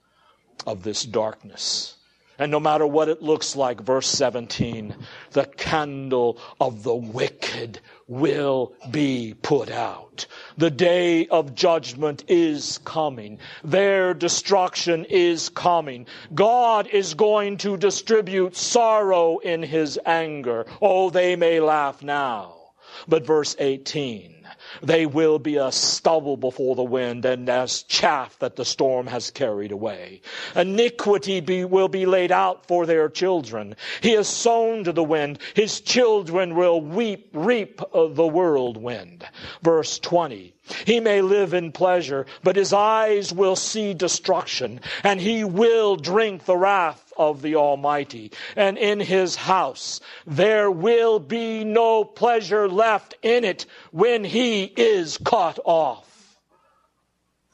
of 0.66 0.82
this 0.82 1.04
darkness. 1.04 1.97
And 2.40 2.50
no 2.50 2.59
matter 2.59 2.87
what 2.87 3.11
it 3.11 3.20
looks 3.20 3.54
like, 3.54 3.82
verse 3.82 4.09
17, 4.09 4.94
the 5.32 5.44
candle 5.44 6.38
of 6.59 6.82
the 6.82 6.94
wicked 6.94 7.80
will 8.09 8.73
be 8.90 9.35
put 9.42 9.70
out. 9.70 10.25
The 10.56 10.70
day 10.70 11.26
of 11.26 11.54
judgment 11.54 12.25
is 12.28 12.78
coming. 12.78 13.40
Their 13.62 14.14
destruction 14.14 15.04
is 15.04 15.50
coming. 15.50 16.06
God 16.32 16.87
is 16.87 17.12
going 17.12 17.59
to 17.59 17.76
distribute 17.76 18.56
sorrow 18.56 19.37
in 19.37 19.62
his 19.62 20.00
anger. 20.06 20.64
Oh, 20.80 21.11
they 21.11 21.37
may 21.37 21.61
laugh 21.61 22.02
now. 22.02 22.59
But 23.09 23.26
verse 23.26 23.56
18, 23.59 24.47
they 24.82 25.06
will 25.06 25.38
be 25.38 25.59
as 25.59 25.75
stubble 25.75 26.37
before 26.37 26.75
the 26.75 26.82
wind 26.82 27.25
and 27.25 27.49
as 27.49 27.82
chaff 27.85 28.38
that 28.38 28.56
the 28.56 28.64
storm 28.64 29.06
has 29.06 29.30
carried 29.30 29.73
away. 29.73 30.20
Iniquity 30.54 31.40
be, 31.40 31.64
will 31.64 31.88
be 31.88 32.06
laid 32.06 32.32
out 32.32 32.66
for 32.66 32.87
their 32.87 33.09
children. 33.09 33.76
He 34.00 34.12
has 34.12 34.28
sown 34.28 34.85
to 34.85 34.92
the 34.92 35.04
wind. 35.04 35.38
His 35.54 35.80
children 35.80 36.54
will 36.54 36.80
weep, 36.80 37.30
reap 37.32 37.80
the 37.92 38.26
whirlwind. 38.26 39.26
Verse 39.62 39.99
20. 39.99 40.54
He 40.84 41.00
may 41.00 41.20
live 41.22 41.54
in 41.54 41.72
pleasure, 41.72 42.26
but 42.42 42.56
his 42.56 42.72
eyes 42.72 43.32
will 43.32 43.56
see 43.56 43.94
destruction, 43.94 44.80
and 45.02 45.20
he 45.20 45.44
will 45.44 45.96
drink 45.96 46.44
the 46.44 46.56
wrath 46.56 47.12
of 47.16 47.42
the 47.42 47.56
Almighty. 47.56 48.32
And 48.56 48.78
in 48.78 49.00
his 49.00 49.36
house 49.36 50.00
there 50.26 50.70
will 50.70 51.18
be 51.18 51.64
no 51.64 52.04
pleasure 52.04 52.68
left 52.68 53.14
in 53.22 53.44
it 53.44 53.66
when 53.90 54.24
he 54.24 54.64
is 54.64 55.18
cut 55.18 55.58
off. 55.64 56.06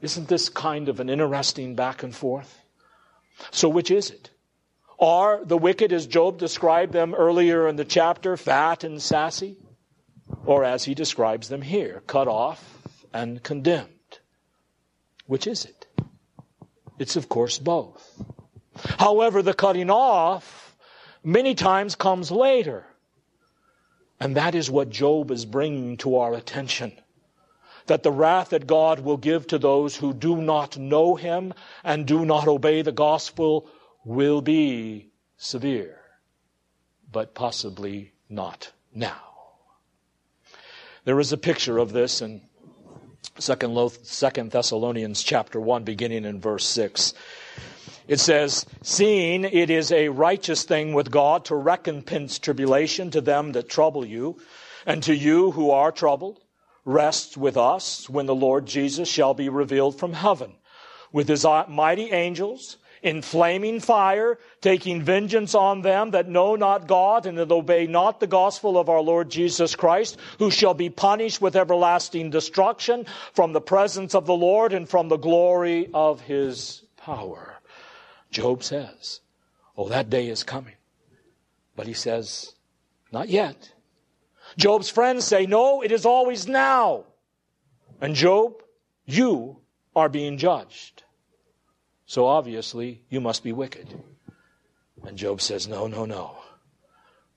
Isn't 0.01 0.29
this 0.29 0.49
kind 0.49 0.89
of 0.89 1.01
an 1.01 1.09
interesting 1.09 1.75
back 1.75 2.03
and 2.03 2.15
forth? 2.15 2.61
So, 3.51 3.69
which 3.69 3.91
is 3.91 4.11
it? 4.11 4.31
Are 4.99 5.45
the 5.45 5.59
wicked, 5.59 5.93
as 5.93 6.07
Job 6.07 6.39
described 6.39 6.93
them 6.93 7.15
earlier 7.15 7.69
in 7.69 7.77
the 7.77 7.85
chapter, 7.85 8.37
fat 8.37 8.85
and 8.85 9.01
sassy? 9.01 9.57
Or 10.45 10.65
as 10.65 10.85
he 10.85 10.95
describes 10.95 11.49
them 11.49 11.63
here, 11.63 12.03
cut 12.07 12.29
off 12.29 12.76
and 13.13 13.43
condemned. 13.43 13.91
Which 15.27 15.47
is 15.47 15.65
it? 15.65 15.87
It's, 16.99 17.17
of 17.17 17.29
course, 17.29 17.59
both. 17.59 18.23
However, 18.99 19.43
the 19.43 19.55
cutting 19.55 19.91
off 19.91 20.77
many 21.23 21.55
times 21.55 21.95
comes 21.95 22.31
later. 22.31 22.87
And 24.19 24.37
that 24.37 24.55
is 24.55 24.71
what 24.71 24.89
Job 24.91 25.31
is 25.31 25.45
bringing 25.45 25.97
to 25.99 26.17
our 26.17 26.35
attention. 26.35 26.93
That 27.87 28.03
the 28.03 28.13
wrath 28.13 28.51
that 28.51 28.67
God 28.67 29.01
will 29.01 29.17
give 29.19 29.47
to 29.49 29.59
those 29.59 29.97
who 29.97 30.13
do 30.13 30.37
not 30.37 30.77
know 30.79 31.17
Him 31.17 31.55
and 31.85 32.07
do 32.07 32.25
not 32.25 32.49
obey 32.49 32.83
the 32.83 32.93
gospel 32.93 33.69
will 34.05 34.41
be 34.41 35.11
severe. 35.37 36.01
but 37.17 37.35
possibly 37.35 38.13
not 38.29 38.73
now. 38.95 39.23
There 41.05 41.21
is 41.21 41.33
a 41.33 41.39
picture 41.39 41.79
of 41.79 41.93
this 41.93 42.21
in 42.21 42.43
Second 43.39 44.51
Thessalonians 44.51 45.23
chapter 45.23 45.61
1, 45.61 45.85
beginning 45.85 46.25
in 46.25 46.41
verse 46.41 46.65
6. 46.67 47.13
It 48.09 48.21
says, 48.21 48.65
Seeing 48.83 49.45
it 49.45 49.69
is 49.69 49.93
a 49.93 50.09
righteous 50.09 50.63
thing 50.63 50.95
with 50.95 51.11
God 51.11 51.45
to 51.47 51.55
recompense 51.55 52.39
tribulation 52.39 53.11
to 53.11 53.21
them 53.21 53.53
that 53.53 53.69
trouble 53.69 54.07
you, 54.07 54.41
and 54.87 55.03
to 55.03 55.15
you 55.15 55.51
who 55.51 55.71
are 55.71 55.93
troubled, 55.93 56.41
rest 56.85 57.37
with 57.37 57.57
us 57.57 58.09
when 58.09 58.27
the 58.27 58.35
Lord 58.35 58.65
Jesus 58.67 59.09
shall 59.09 59.35
be 59.35 59.49
revealed 59.49 59.99
from 59.99 60.15
heaven, 60.15 60.55
with 61.13 61.29
his 61.29 61.45
uh, 61.45 61.65
mighty 61.69 62.13
angels 62.13 62.79
in 63.07 63.23
flaming 63.23 63.79
fire, 63.79 64.37
taking 64.61 65.01
vengeance 65.01 65.55
on 65.55 65.81
them 65.81 66.11
that 66.11 66.29
know 66.29 66.57
not 66.57 66.89
God 66.89 67.25
and 67.25 67.39
that 67.39 67.53
obey 67.53 67.87
not 67.87 68.19
the 68.19 68.27
gospel 68.27 68.77
of 68.77 68.89
our 68.89 69.01
Lord 69.01 69.31
Jesus 69.31 69.77
Christ, 69.77 70.19
who 70.41 70.51
shall 70.51 70.75
be 70.75 70.91
punished 70.91 71.41
with 71.41 71.55
everlasting 71.55 72.31
destruction 72.31 73.07
from 73.33 73.53
the 73.53 73.61
presence 73.61 74.17
of 74.17 74.27
the 74.27 74.35
Lord 74.35 74.73
and 74.73 74.89
from 74.89 75.07
the 75.07 75.19
glory 75.19 75.89
of 75.95 76.21
his 76.21 76.83
power. 76.97 77.55
Job 78.33 78.65
says, 78.65 79.21
Oh, 79.77 79.89
that 79.89 80.11
day 80.11 80.27
is 80.27 80.43
coming. 80.43 80.75
But 81.77 81.87
he 81.87 81.95
says, 81.95 82.55
Not 83.13 83.29
yet. 83.29 83.71
Job's 84.57 84.91
friends 84.91 85.25
say, 85.25 85.47
No, 85.47 85.81
it 85.81 85.93
is 85.93 86.07
always 86.07 86.49
now. 86.49 87.05
And 88.01 88.17
Job, 88.17 88.65
you 89.05 89.59
are 89.95 90.09
being 90.09 90.39
judged. 90.39 91.05
So 92.07 92.27
obviously, 92.27 93.03
you 93.11 93.21
must 93.21 93.43
be 93.43 93.53
wicked. 93.53 93.89
And 95.05 95.19
Job 95.19 95.41
says, 95.41 95.67
No, 95.67 95.87
no, 95.87 96.05
no. 96.05 96.39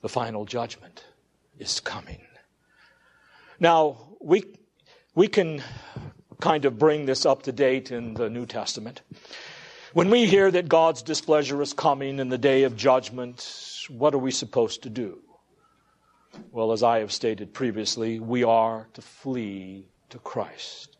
The 0.02 0.10
final 0.10 0.46
judgment 0.46 1.04
is 1.58 1.80
coming. 1.80 2.22
Now, 3.60 4.16
we, 4.22 4.44
we 5.16 5.28
can 5.28 5.62
kind 6.40 6.66
of 6.66 6.80
bring 6.80 7.06
this 7.06 7.26
up 7.26 7.44
to 7.44 7.52
date 7.52 7.92
in 7.92 8.14
the 8.14 8.30
New 8.30 8.46
Testament. 8.46 9.02
When 9.94 10.10
we 10.10 10.26
hear 10.26 10.50
that 10.52 10.70
God's 10.70 11.02
displeasure 11.02 11.62
is 11.62 11.74
coming 11.74 12.20
in 12.20 12.30
the 12.30 12.38
day 12.38 12.64
of 12.64 12.78
judgment, 12.78 13.86
what 13.90 14.14
are 14.14 14.20
we 14.20 14.32
supposed 14.32 14.84
to 14.84 14.90
do? 14.90 15.20
Well, 16.52 16.72
as 16.72 16.84
I 16.84 17.00
have 17.00 17.12
stated 17.12 17.54
previously, 17.54 18.20
we 18.20 18.44
are 18.44 18.88
to 18.94 19.02
flee 19.02 19.90
to 20.12 20.20
Christ. 20.20 20.96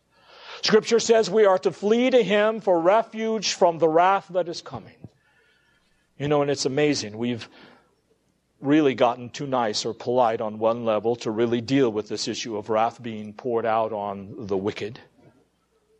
Scripture 0.62 1.00
says 1.00 1.30
we 1.30 1.46
are 1.46 1.58
to 1.58 1.72
flee 1.72 2.10
to 2.10 2.22
Him 2.22 2.60
for 2.60 2.80
refuge 2.80 3.54
from 3.54 3.78
the 3.78 3.88
wrath 3.88 4.28
that 4.30 4.48
is 4.48 4.60
coming. 4.62 4.94
You 6.18 6.28
know, 6.28 6.42
and 6.42 6.50
it's 6.50 6.66
amazing. 6.66 7.16
We've 7.16 7.48
really 8.60 8.94
gotten 8.94 9.30
too 9.30 9.46
nice 9.46 9.86
or 9.86 9.94
polite 9.94 10.40
on 10.40 10.58
one 10.58 10.84
level 10.84 11.16
to 11.16 11.30
really 11.30 11.62
deal 11.62 11.90
with 11.90 12.08
this 12.08 12.28
issue 12.28 12.56
of 12.56 12.68
wrath 12.68 13.02
being 13.02 13.32
poured 13.32 13.64
out 13.64 13.92
on 13.92 14.34
the 14.36 14.56
wicked. 14.56 15.00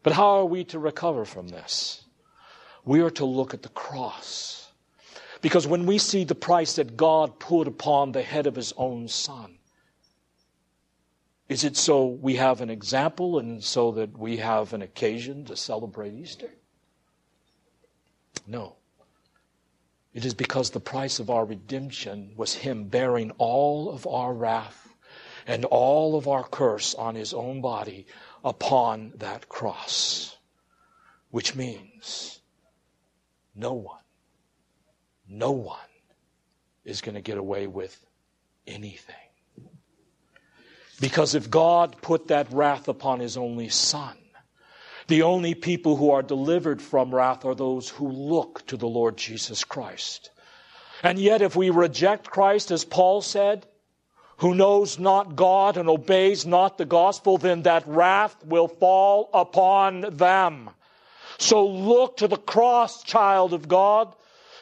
But 0.03 0.13
how 0.13 0.41
are 0.41 0.45
we 0.45 0.65
to 0.65 0.79
recover 0.79 1.25
from 1.25 1.49
this? 1.49 2.05
We 2.85 3.01
are 3.01 3.11
to 3.11 3.25
look 3.25 3.55
at 3.55 3.63
the 3.63 3.69
cross. 3.71 4.71
Because 5.41 5.67
when 5.67 5.87
we 5.87 5.97
see 5.97 6.25
the 6.25 6.35
price 6.35 6.75
that 6.77 6.99
God 6.99 7.39
put 7.39 7.67
upon 7.67 8.13
the 8.13 8.23
head 8.23 8.47
of 8.47 8.57
His 8.57 8.75
own 8.77 9.09
Son, 9.09 9.57
is 11.51 11.65
it 11.65 11.77
so 11.77 12.07
we 12.07 12.37
have 12.37 12.61
an 12.61 12.71
example 12.71 13.41
and 13.41 13.63
so 13.63 13.91
that 13.91 14.17
we 14.17 14.37
have 14.37 14.73
an 14.73 14.83
occasion 14.83 15.45
to 15.47 15.57
celebrate 15.57 16.15
Easter? 16.15 16.49
No. 18.47 18.77
It 20.15 20.25
is 20.25 20.33
because 20.33 20.71
the 20.71 20.79
price 20.79 21.19
of 21.19 21.29
our 21.29 21.45
redemption 21.45 22.35
was 22.37 22.55
Him 22.55 22.85
bearing 22.85 23.33
all 23.39 23.91
of 23.91 24.07
our 24.07 24.33
wrath 24.33 24.95
and 25.45 25.65
all 25.65 26.15
of 26.15 26.29
our 26.29 26.45
curse 26.45 26.95
on 26.95 27.17
His 27.17 27.35
own 27.35 27.61
body 27.61 28.07
upon 28.45 29.13
that 29.17 29.49
cross. 29.49 30.37
Which 31.33 31.57
means 31.57 32.41
no 33.57 33.73
one, 33.73 34.05
no 35.29 35.51
one 35.51 35.79
is 36.85 37.01
going 37.01 37.17
to 37.17 37.21
get 37.21 37.39
away 37.39 37.67
with 37.67 38.07
anything. 38.69 39.30
Because 41.01 41.35
if 41.35 41.51
God 41.51 41.97
put 42.03 42.29
that 42.29 42.53
wrath 42.53 42.89
upon 42.89 43.21
his 43.21 43.37
only 43.37 43.71
son, 43.71 44.17
the 45.09 45.23
only 45.23 45.55
people 45.55 45.97
who 45.97 46.11
are 46.11 46.23
delivered 46.23 46.81
from 46.81 47.15
wrath 47.15 47.45
are 47.45 47.55
those 47.55 47.89
who 47.89 48.09
look 48.09 48.67
to 48.67 48.77
the 48.77 48.87
Lord 48.87 49.17
Jesus 49.17 49.65
Christ. 49.65 50.31
And 51.03 51.19
yet, 51.19 51.43
if 51.43 51.57
we 51.57 51.71
reject 51.71 52.31
Christ, 52.31 52.71
as 52.71 52.85
Paul 52.85 53.23
said, 53.23 53.67
who 54.37 54.55
knows 54.55 54.99
not 54.99 55.37
God 55.37 55.77
and 55.77 55.89
obeys 55.89 56.47
not 56.47 56.79
the 56.79 56.85
gospel, 56.85 57.39
then 57.39 57.63
that 57.63 57.87
wrath 57.87 58.37
will 58.45 58.69
fall 58.69 59.31
upon 59.35 60.17
them. 60.17 60.71
So 61.39 61.67
look 61.67 62.19
to 62.19 62.29
the 62.29 62.37
cross, 62.37 63.03
child 63.03 63.53
of 63.55 63.69
God. 63.69 64.15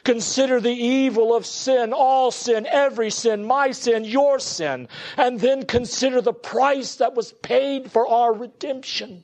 Consider 0.09 0.59
the 0.59 0.71
evil 0.71 1.35
of 1.35 1.45
sin, 1.45 1.93
all 1.93 2.31
sin, 2.31 2.65
every 2.65 3.11
sin, 3.11 3.45
my 3.45 3.69
sin, 3.69 4.03
your 4.03 4.39
sin, 4.39 4.87
and 5.17 5.39
then 5.39 5.67
consider 5.67 6.19
the 6.19 6.33
price 6.33 6.95
that 6.95 7.13
was 7.13 7.31
paid 7.31 7.91
for 7.91 8.07
our 8.07 8.33
redemption. 8.33 9.23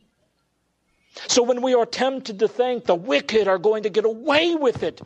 So 1.28 1.42
when 1.42 1.64
we 1.64 1.74
are 1.74 1.88
tempted 1.88 2.38
to 2.38 2.48
think 2.48 2.86
the 2.86 2.94
wicked 2.94 3.48
are 3.48 3.58
going 3.58 3.82
to 3.82 3.90
get 3.90 4.06
away 4.06 4.54
with 4.54 4.84
it, 4.84 5.02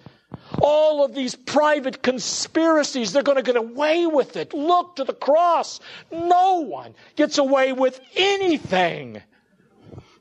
all 0.61 1.05
of 1.05 1.15
these 1.15 1.35
private 1.35 2.03
conspiracies, 2.03 3.13
they're 3.13 3.23
going 3.23 3.37
to 3.37 3.41
get 3.41 3.55
away 3.55 4.05
with 4.05 4.35
it. 4.35 4.53
Look 4.53 4.97
to 4.97 5.05
the 5.05 5.13
cross. 5.13 5.79
No 6.11 6.59
one 6.59 6.93
gets 7.15 7.37
away 7.37 7.71
with 7.71 8.01
anything. 8.17 9.21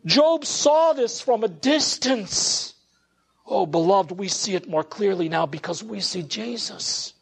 Job 0.07 0.45
saw 0.45 0.93
this 0.93 1.21
from 1.21 1.43
a 1.43 1.49
distance. 1.49 2.75
Oh, 3.51 3.65
beloved, 3.65 4.13
we 4.13 4.29
see 4.29 4.55
it 4.55 4.69
more 4.69 4.85
clearly 4.85 5.29
now 5.29 5.47
because 5.47 5.83
we 5.83 6.01
see 6.01 6.23
Jesus. 6.23 7.15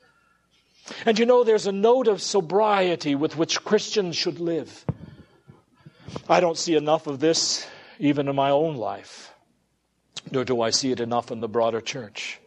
And 1.05 1.19
you 1.19 1.27
know, 1.27 1.45
there's 1.45 1.67
a 1.67 1.73
note 1.73 2.09
of 2.09 2.21
sobriety 2.21 3.15
with 3.15 3.37
which 3.37 3.63
Christians 3.65 4.17
should 4.17 4.41
live. 4.41 4.85
I 6.29 6.41
don't 6.41 6.59
see 6.59 6.75
enough 6.75 7.07
of 7.07 7.21
this 7.21 7.67
even 7.99 8.29
in 8.29 8.35
my 8.35 8.51
own 8.51 8.77
life, 8.77 9.33
nor 10.31 10.45
do 10.45 10.61
I 10.61 10.71
see 10.71 10.91
it 10.91 11.01
enough 11.01 11.31
in 11.31 11.41
the 11.41 11.49
broader 11.49 11.81
church. 11.81 12.41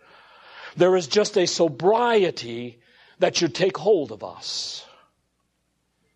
There 0.76 0.96
is 0.96 1.08
just 1.08 1.38
a 1.38 1.46
sobriety 1.46 2.80
that 3.20 3.36
should 3.36 3.56
take 3.56 3.78
hold 3.78 4.12
of 4.12 4.24
us. 4.24 4.86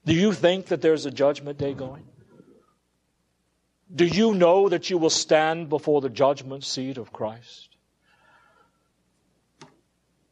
Do 0.06 0.14
you 0.14 0.34
think 0.34 0.68
that 0.68 0.82
there's 0.82 1.06
a 1.06 1.12
judgment 1.12 1.58
day 1.58 1.74
going? 1.74 2.04
Do 3.96 4.06
you 4.06 4.34
know 4.34 4.70
that 4.70 4.90
you 4.90 4.98
will 4.98 5.10
stand 5.10 5.70
before 5.70 6.02
the 6.02 6.10
judgment 6.10 6.64
seat 6.64 6.98
of 6.98 7.14
Christ? 7.14 7.70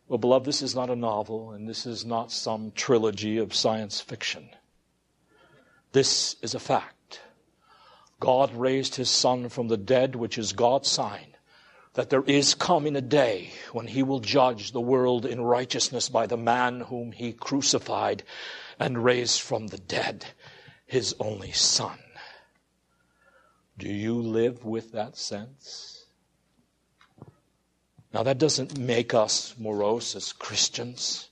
Well, 0.07 0.17
beloved, 0.17 0.45
this 0.45 0.61
is 0.61 0.75
not 0.75 0.89
a 0.89 0.95
novel 0.95 1.51
and 1.51 1.69
this 1.69 1.85
is 1.85 2.03
not 2.03 2.31
some 2.31 2.71
trilogy 2.75 3.37
of 3.37 3.53
science 3.53 4.01
fiction. 4.01 4.49
This 5.91 6.35
is 6.41 6.55
a 6.55 6.59
fact. 6.59 7.21
God 8.19 8.53
raised 8.53 8.95
his 8.95 9.09
Son 9.09 9.49
from 9.49 9.67
the 9.67 9.77
dead, 9.77 10.15
which 10.15 10.37
is 10.37 10.53
God's 10.53 10.89
sign 10.89 11.31
that 11.93 12.09
there 12.09 12.23
is 12.23 12.55
coming 12.55 12.95
a 12.95 13.01
day 13.01 13.51
when 13.73 13.87
he 13.87 14.01
will 14.03 14.19
judge 14.19 14.71
the 14.71 14.81
world 14.81 15.25
in 15.25 15.41
righteousness 15.41 16.07
by 16.07 16.25
the 16.25 16.37
man 16.37 16.81
whom 16.81 17.11
he 17.11 17.33
crucified 17.33 18.23
and 18.79 19.03
raised 19.03 19.41
from 19.41 19.67
the 19.67 19.77
dead, 19.77 20.25
his 20.85 21.13
only 21.19 21.51
Son. 21.51 21.97
Do 23.77 23.89
you 23.91 24.21
live 24.21 24.63
with 24.63 24.91
that 24.91 25.17
sense? 25.17 26.05
Now, 28.13 28.23
that 28.23 28.37
doesn't 28.37 28.77
make 28.77 29.13
us 29.13 29.55
morose 29.57 30.15
as 30.15 30.33
Christians 30.33 31.29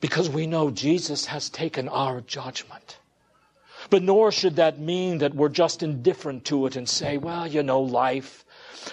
because 0.00 0.28
we 0.30 0.46
know 0.46 0.70
Jesus 0.70 1.26
has 1.26 1.50
taken 1.50 1.88
our 1.88 2.20
judgment. 2.20 2.98
But 3.90 4.02
nor 4.02 4.32
should 4.32 4.56
that 4.56 4.78
mean 4.78 5.18
that 5.18 5.34
we're 5.34 5.48
just 5.48 5.82
indifferent 5.82 6.44
to 6.46 6.66
it 6.66 6.76
and 6.76 6.88
say, 6.88 7.18
well, 7.18 7.46
you 7.46 7.62
know, 7.62 7.80
life 7.80 8.44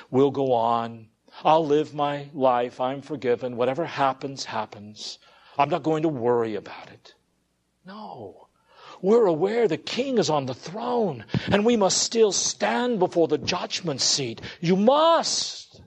will 0.09 0.31
go 0.31 0.53
on. 0.53 1.07
I'll 1.43 1.65
live 1.65 1.93
my 1.93 2.29
life. 2.33 2.79
I'm 2.79 3.01
forgiven. 3.01 3.57
Whatever 3.57 3.85
happens, 3.85 4.45
happens. 4.45 5.19
I'm 5.57 5.69
not 5.69 5.83
going 5.83 6.03
to 6.03 6.09
worry 6.09 6.55
about 6.55 6.89
it. 6.89 7.13
No. 7.85 8.42
We're 9.03 9.25
aware 9.25 9.67
the 9.67 9.77
king 9.77 10.17
is 10.17 10.29
on 10.29 10.45
the 10.45 10.53
throne 10.53 11.25
and 11.51 11.65
we 11.65 11.75
must 11.75 12.01
still 12.01 12.31
stand 12.31 12.99
before 12.99 13.27
the 13.27 13.37
judgment 13.37 13.99
seat. 13.99 14.39
You 14.61 14.77
must. 14.77 15.81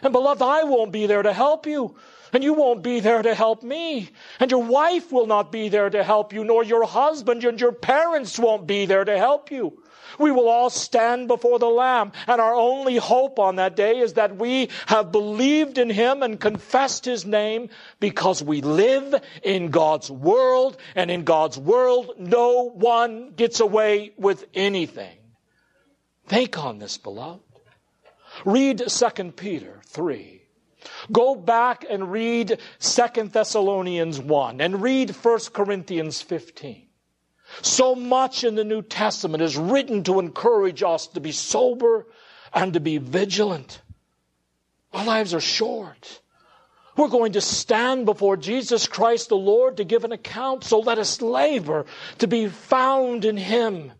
And 0.00 0.12
beloved, 0.12 0.42
I 0.42 0.62
won't 0.62 0.92
be 0.92 1.06
there 1.06 1.24
to 1.24 1.32
help 1.32 1.66
you. 1.66 1.96
And 2.32 2.42
you 2.42 2.54
won't 2.54 2.82
be 2.82 3.00
there 3.00 3.22
to 3.22 3.34
help 3.34 3.62
me. 3.62 4.10
And 4.40 4.50
your 4.50 4.62
wife 4.62 5.12
will 5.12 5.26
not 5.26 5.52
be 5.52 5.68
there 5.68 5.90
to 5.90 6.02
help 6.02 6.32
you, 6.32 6.44
nor 6.44 6.64
your 6.64 6.84
husband 6.84 7.44
and 7.44 7.60
your 7.60 7.72
parents 7.72 8.38
won't 8.38 8.66
be 8.66 8.86
there 8.86 9.04
to 9.04 9.18
help 9.18 9.50
you. 9.50 9.82
We 10.18 10.30
will 10.30 10.48
all 10.48 10.70
stand 10.70 11.28
before 11.28 11.58
the 11.58 11.68
Lamb. 11.68 12.12
And 12.26 12.40
our 12.40 12.54
only 12.54 12.96
hope 12.96 13.38
on 13.38 13.56
that 13.56 13.76
day 13.76 13.98
is 13.98 14.14
that 14.14 14.36
we 14.36 14.70
have 14.86 15.12
believed 15.12 15.78
in 15.78 15.90
Him 15.90 16.22
and 16.22 16.40
confessed 16.40 17.04
His 17.04 17.26
name 17.26 17.68
because 18.00 18.42
we 18.42 18.60
live 18.60 19.14
in 19.42 19.70
God's 19.70 20.10
world. 20.10 20.76
And 20.94 21.10
in 21.10 21.24
God's 21.24 21.58
world, 21.58 22.14
no 22.18 22.70
one 22.70 23.32
gets 23.36 23.60
away 23.60 24.12
with 24.16 24.44
anything. 24.54 25.16
Think 26.26 26.58
on 26.58 26.78
this, 26.78 26.98
beloved. 26.98 27.42
Read 28.44 28.82
2 28.86 29.32
Peter 29.32 29.80
3. 29.86 30.35
Go 31.10 31.34
back 31.34 31.84
and 31.88 32.10
read 32.10 32.58
2 32.80 33.22
Thessalonians 33.28 34.20
1 34.20 34.60
and 34.60 34.82
read 34.82 35.10
1 35.10 35.38
Corinthians 35.52 36.22
15. 36.22 36.86
So 37.62 37.94
much 37.94 38.44
in 38.44 38.54
the 38.54 38.64
New 38.64 38.82
Testament 38.82 39.42
is 39.42 39.56
written 39.56 40.02
to 40.04 40.18
encourage 40.18 40.82
us 40.82 41.06
to 41.08 41.20
be 41.20 41.32
sober 41.32 42.06
and 42.52 42.72
to 42.72 42.80
be 42.80 42.98
vigilant. 42.98 43.80
Our 44.92 45.04
lives 45.04 45.34
are 45.34 45.40
short. 45.40 46.20
We're 46.96 47.08
going 47.08 47.32
to 47.32 47.40
stand 47.40 48.06
before 48.06 48.36
Jesus 48.36 48.86
Christ 48.86 49.28
the 49.28 49.36
Lord 49.36 49.76
to 49.76 49.84
give 49.84 50.04
an 50.04 50.12
account, 50.12 50.64
so 50.64 50.80
let 50.80 50.98
us 50.98 51.20
labor 51.20 51.84
to 52.18 52.26
be 52.26 52.48
found 52.48 53.24
in 53.24 53.36
Him. 53.36 53.92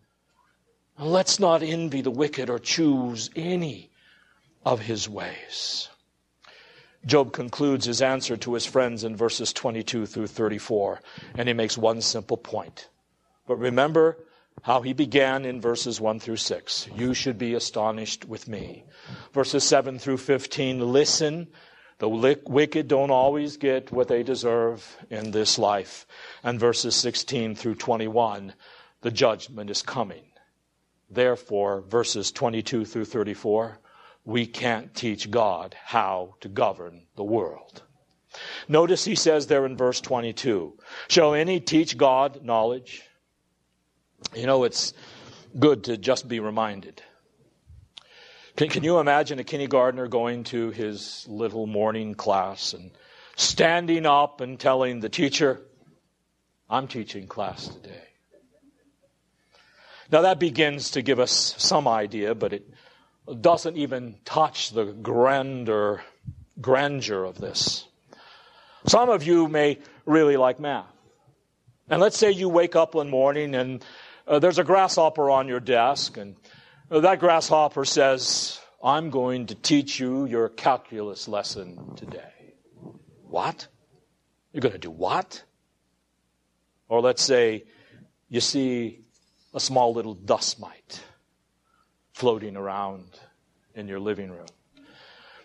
And 0.97 1.11
let's 1.11 1.39
not 1.39 1.61
envy 1.61 2.01
the 2.01 2.11
wicked 2.11 2.49
or 2.49 2.57
choose 2.57 3.29
any 3.35 3.91
of 4.65 4.81
his 4.81 5.07
ways. 5.07 5.89
Job 7.07 7.31
concludes 7.31 7.85
his 7.85 8.01
answer 8.01 8.35
to 8.37 8.53
his 8.53 8.65
friends 8.65 9.05
in 9.05 9.15
verses 9.15 9.53
22 9.53 10.05
through 10.05 10.27
34, 10.27 10.99
and 11.35 11.47
he 11.47 11.53
makes 11.53 11.77
one 11.77 12.01
simple 12.01 12.35
point. 12.35 12.89
But 13.47 13.55
remember 13.55 14.17
how 14.63 14.81
he 14.81 14.91
began 14.91 15.45
in 15.45 15.61
verses 15.61 16.01
1 16.01 16.19
through 16.19 16.37
6. 16.37 16.89
You 16.95 17.13
should 17.13 17.37
be 17.37 17.53
astonished 17.53 18.25
with 18.25 18.49
me. 18.49 18.83
Verses 19.31 19.63
7 19.63 19.99
through 19.99 20.17
15, 20.17 20.91
listen. 20.91 21.47
The 21.99 22.09
wicked 22.09 22.87
don't 22.89 23.09
always 23.09 23.55
get 23.57 23.91
what 23.91 24.09
they 24.09 24.21
deserve 24.21 24.97
in 25.09 25.31
this 25.31 25.57
life. 25.57 26.05
And 26.43 26.59
verses 26.59 26.95
16 26.95 27.55
through 27.55 27.75
21, 27.75 28.53
the 29.01 29.11
judgment 29.11 29.69
is 29.69 29.81
coming. 29.81 30.25
Therefore, 31.09 31.81
verses 31.81 32.31
22 32.33 32.83
through 32.83 33.05
34, 33.05 33.79
we 34.27 34.45
can't 34.45 34.93
teach 34.93 35.31
God 35.31 35.73
how 35.81 36.35
to 36.41 36.49
govern 36.49 37.03
the 37.15 37.23
world. 37.23 37.81
Notice 38.67 39.05
he 39.05 39.15
says 39.15 39.47
there 39.47 39.65
in 39.65 39.77
verse 39.77 40.01
22 40.01 40.77
Shall 41.07 41.33
any 41.33 41.61
teach 41.61 41.97
God 41.97 42.43
knowledge? 42.43 43.03
You 44.35 44.45
know, 44.45 44.65
it's 44.65 44.93
good 45.57 45.85
to 45.85 45.95
just 45.95 46.27
be 46.27 46.41
reminded. 46.41 47.01
Can, 48.57 48.67
can 48.67 48.83
you 48.83 48.99
imagine 48.99 49.39
a 49.39 49.45
kindergartner 49.45 50.09
going 50.09 50.43
to 50.45 50.71
his 50.71 51.25
little 51.29 51.65
morning 51.65 52.13
class 52.13 52.73
and 52.73 52.91
standing 53.37 54.05
up 54.05 54.41
and 54.41 54.59
telling 54.59 54.99
the 54.99 55.09
teacher, 55.09 55.61
I'm 56.69 56.89
teaching 56.89 57.27
class 57.27 57.69
today? 57.69 58.03
Now 60.11 60.23
that 60.23 60.37
begins 60.37 60.91
to 60.91 61.01
give 61.01 61.21
us 61.21 61.55
some 61.57 61.87
idea, 61.87 62.35
but 62.35 62.51
it 62.51 62.67
doesn't 63.41 63.77
even 63.77 64.15
touch 64.25 64.71
the 64.71 64.85
grandeur, 64.85 66.03
grandeur 66.61 67.23
of 67.23 67.37
this. 67.37 67.85
Some 68.85 69.09
of 69.09 69.23
you 69.23 69.47
may 69.47 69.79
really 70.05 70.37
like 70.37 70.59
math. 70.59 70.85
And 71.89 72.01
let's 72.01 72.17
say 72.17 72.31
you 72.31 72.49
wake 72.49 72.75
up 72.75 72.95
one 72.95 73.09
morning 73.09 73.55
and 73.55 73.83
uh, 74.27 74.39
there's 74.39 74.59
a 74.59 74.63
grasshopper 74.63 75.29
on 75.29 75.47
your 75.47 75.61
desk, 75.61 76.17
and 76.17 76.35
uh, 76.91 76.99
that 76.99 77.21
grasshopper 77.21 77.85
says, 77.85 78.59
I'm 78.83 79.09
going 79.09 79.45
to 79.47 79.55
teach 79.55 80.01
you 80.01 80.25
your 80.25 80.49
calculus 80.49 81.29
lesson 81.29 81.95
today. 81.95 82.55
What? 83.29 83.67
You're 84.51 84.61
going 84.61 84.73
to 84.73 84.79
do 84.79 84.91
what? 84.91 85.43
Or 86.89 86.99
let's 87.01 87.23
say 87.23 87.63
you 88.27 88.41
see 88.41 88.99
a 89.53 89.59
small 89.59 89.93
little 89.93 90.13
dust 90.13 90.59
mite 90.59 91.01
floating 92.17 92.57
around 92.57 93.05
in 93.75 93.87
your 93.87 93.99
living 93.99 94.31
room. 94.31 94.47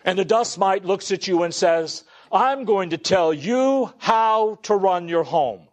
And 0.03 0.17
the 0.17 0.25
dust 0.25 0.57
mite 0.57 0.83
looks 0.83 1.11
at 1.11 1.27
you 1.27 1.43
and 1.43 1.53
says, 1.53 2.03
I'm 2.31 2.65
going 2.65 2.89
to 2.89 2.97
tell 2.97 3.31
you 3.31 3.93
how 3.99 4.57
to 4.63 4.75
run 4.75 5.07
your 5.07 5.23
home. 5.23 5.67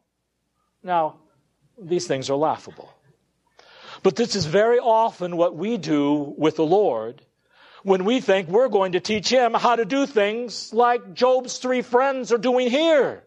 Now, 0.83 1.17
these 1.81 2.07
things 2.07 2.29
are 2.29 2.37
laughable. 2.37 2.93
But 4.03 4.15
this 4.15 4.37
is 4.37 4.45
very 4.45 4.79
often 4.79 5.39
what 5.39 5.57
we 5.57 5.79
do 5.79 6.35
with 6.37 6.57
the 6.57 6.67
Lord 6.67 7.23
when 7.83 8.05
we 8.05 8.21
think 8.21 8.49
we're 8.49 8.69
going 8.69 8.93
to 8.93 9.01
teach 9.01 9.31
him 9.31 9.55
how 9.55 9.77
to 9.77 9.87
do 9.87 10.05
things 10.05 10.71
like 10.75 11.15
Job's 11.15 11.57
three 11.57 11.81
friends 11.81 12.31
are 12.31 12.39
doing 12.39 12.69
here. 12.69 13.25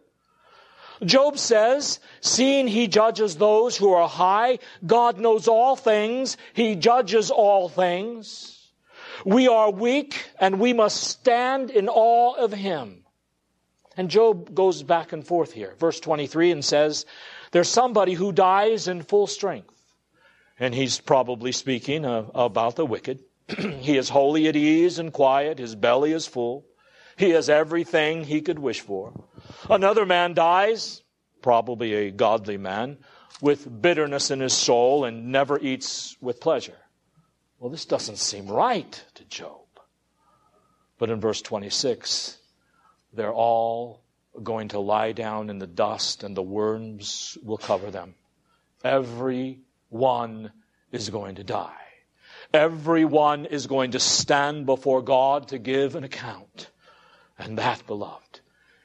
Job 1.04 1.38
says, 1.38 2.00
seeing 2.22 2.68
he 2.68 2.88
judges 2.88 3.36
those 3.36 3.78
who 3.78 3.94
are 3.94 4.08
high, 4.08 4.60
God 4.86 5.18
knows 5.18 5.48
all 5.48 5.76
things, 5.76 6.38
he 6.54 6.76
judges 6.76 7.32
all 7.32 7.70
things. 7.70 8.72
We 9.26 9.48
are 9.48 9.72
weak 9.72 10.26
and 10.40 10.60
we 10.60 10.74
must 10.74 11.04
stand 11.04 11.72
in 11.72 11.88
awe 11.90 12.34
of 12.34 12.52
him. 12.52 13.06
And 13.96 14.10
Job 14.10 14.54
goes 14.56 14.84
back 14.84 15.14
and 15.14 15.26
forth 15.26 15.54
here. 15.54 15.76
Verse 15.80 16.00
23 16.00 16.52
and 16.52 16.66
says, 16.66 17.06
there's 17.54 17.70
somebody 17.70 18.14
who 18.14 18.32
dies 18.32 18.88
in 18.88 19.04
full 19.04 19.28
strength. 19.28 19.70
And 20.60 20.74
he's 20.74 21.00
probably 21.00 21.52
speaking 21.52 22.04
uh, 22.04 22.26
about 22.34 22.76
the 22.76 22.86
wicked. 22.86 23.20
he 23.80 23.96
is 23.96 24.10
wholly 24.10 24.48
at 24.48 24.56
ease 24.56 24.98
and 24.98 25.14
quiet. 25.14 25.60
His 25.60 25.76
belly 25.76 26.14
is 26.14 26.26
full. 26.26 26.66
He 27.18 27.32
has 27.32 27.50
everything 27.50 28.24
he 28.24 28.42
could 28.42 28.60
wish 28.60 28.82
for. 28.82 29.14
Another 29.70 30.06
man 30.06 30.34
dies, 30.34 31.04
probably 31.42 31.94
a 31.94 32.12
godly 32.12 32.58
man, 32.58 32.98
with 33.42 33.82
bitterness 33.82 34.32
in 34.32 34.40
his 34.40 34.54
soul 34.54 35.06
and 35.06 35.32
never 35.32 35.60
eats 35.60 36.16
with 36.22 36.40
pleasure. 36.40 36.78
Well, 37.60 37.70
this 37.70 37.86
doesn't 37.86 38.18
seem 38.18 38.48
right 38.48 39.04
to 39.16 39.24
Job. 39.26 39.62
But 40.98 41.10
in 41.10 41.20
verse 41.20 41.42
26, 41.42 42.38
they're 43.14 43.34
all 43.34 44.02
going 44.42 44.70
to 44.70 44.80
lie 44.80 45.12
down 45.12 45.50
in 45.50 45.60
the 45.60 45.68
dust 45.68 46.24
and 46.24 46.36
the 46.36 46.42
worms 46.42 47.38
will 47.44 47.58
cover 47.58 47.92
them. 47.92 48.16
Every 48.84 49.60
one 49.90 50.52
is 50.92 51.10
going 51.10 51.36
to 51.36 51.44
die. 51.44 51.76
Everyone 52.54 53.46
is 53.46 53.68
going 53.68 53.92
to 53.92 54.00
stand 54.00 54.66
before 54.66 55.02
God 55.02 55.50
to 55.50 55.58
give 55.58 55.96
an 55.96 56.04
account. 56.04 56.70
And 57.38 57.58
that, 57.58 57.86
beloved, 57.88 58.40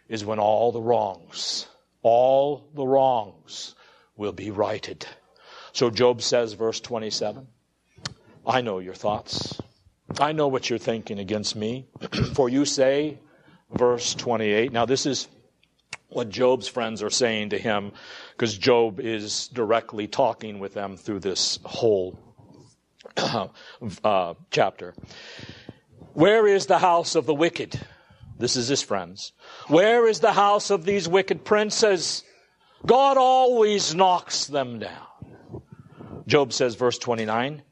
is 0.09 0.25
when 0.25 0.39
all 0.39 0.73
the 0.73 0.81
wrongs, 0.81 1.67
all 2.03 2.69
the 2.75 2.87
wrongs 2.87 3.75
will 4.17 4.33
be 4.33 4.51
righted. 4.51 5.07
So 5.73 5.91
Job 5.91 6.23
says, 6.23 6.55
verse 6.55 6.81
27, 6.81 7.47
I 8.47 8.61
know 8.63 8.79
your 8.79 8.95
thoughts. 8.95 9.61
I 10.19 10.33
know 10.33 10.49
what 10.49 10.71
you're 10.71 10.79
thinking 10.79 11.19
against 11.19 11.55
me. 11.55 11.87
For 12.35 12.49
you 12.49 12.65
say, 12.65 13.19
verse 13.71 14.15
28, 14.15 14.73
now 14.73 14.87
this 14.87 15.07
is 15.07 15.29
what 16.09 16.31
Job's 16.31 16.67
friends 16.67 17.03
are 17.03 17.11
saying 17.11 17.51
to 17.51 17.59
him, 17.59 17.93
because 18.33 18.57
Job 18.57 18.99
is 18.99 19.49
directly 19.49 20.07
talking 20.07 20.59
with 20.59 20.73
them 20.73 20.97
through 20.97 21.21
this 21.21 21.59
whole 21.65 22.19
uh, 23.17 24.35
chapter. 24.51 24.95
Where 26.15 26.47
is 26.47 26.67
the 26.67 26.79
house 26.79 27.15
of 27.15 27.27
the 27.27 27.35
wicked? 27.35 27.79
This 28.39 28.57
is 28.57 28.69
his 28.69 28.83
friends. 28.83 29.33
Where 29.67 30.07
is 30.07 30.21
the 30.21 30.33
house 30.33 30.71
of 30.71 30.85
these 30.85 31.09
wicked 31.09 31.45
princes? 31.45 32.25
God 32.87 33.17
always 33.17 33.95
knocks 33.95 34.47
them 34.47 34.79
down. 34.79 35.63
Job 36.27 36.53
says, 36.53 36.77
verse 36.77 36.99
29, 36.99 37.63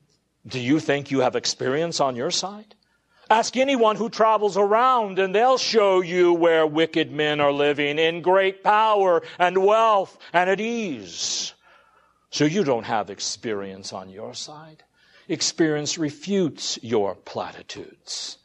Do 0.47 0.59
you 0.59 0.81
think 0.81 1.11
you 1.11 1.21
have 1.21 1.37
experience 1.37 2.01
on 2.01 2.17
your 2.17 2.31
side? 2.31 2.75
Ask 3.29 3.57
anyone 3.57 3.97
who 3.97 4.09
travels 4.09 4.57
around 4.57 5.19
and 5.19 5.35
they'll 5.35 5.59
show 5.59 6.01
you 6.01 6.33
where 6.33 6.67
wicked 6.67 7.11
men 7.11 7.41
are 7.41 7.53
living 7.53 7.99
in 7.99 8.23
great 8.23 8.63
power 8.63 9.23
and 9.39 9.65
wealth 9.65 10.17
and 10.33 10.49
at 10.49 10.61
ease. 10.61 11.53
So 12.31 12.45
you 12.45 12.63
don't 12.63 12.85
have 12.85 13.11
experience 13.11 13.93
on 13.93 14.11
your 14.11 14.35
side. 14.35 14.85
Experience 15.29 15.99
refutes 15.99 16.79
your 16.83 17.17
platitudes. 17.17 18.39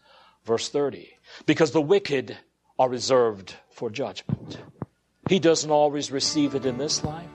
Verse 0.45 0.69
30 0.69 1.11
because 1.45 1.71
the 1.71 1.81
wicked 1.81 2.37
are 2.77 2.89
reserved 2.89 3.55
for 3.69 3.89
judgment. 3.89 4.57
He 5.29 5.39
doesn't 5.39 5.71
always 5.71 6.11
receive 6.11 6.55
it 6.55 6.65
in 6.65 6.77
this 6.77 7.03
life, 7.03 7.29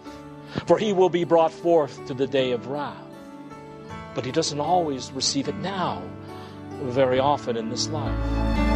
for 0.66 0.78
he 0.78 0.92
will 0.92 1.08
be 1.08 1.24
brought 1.24 1.52
forth 1.52 2.06
to 2.06 2.14
the 2.14 2.26
day 2.26 2.52
of 2.52 2.66
wrath. 2.66 2.96
But 4.14 4.24
he 4.24 4.32
doesn't 4.32 4.60
always 4.60 5.12
receive 5.12 5.48
it 5.48 5.56
now, 5.56 6.02
very 6.82 7.18
often 7.18 7.56
in 7.56 7.70
this 7.70 7.88
life. 7.88 8.75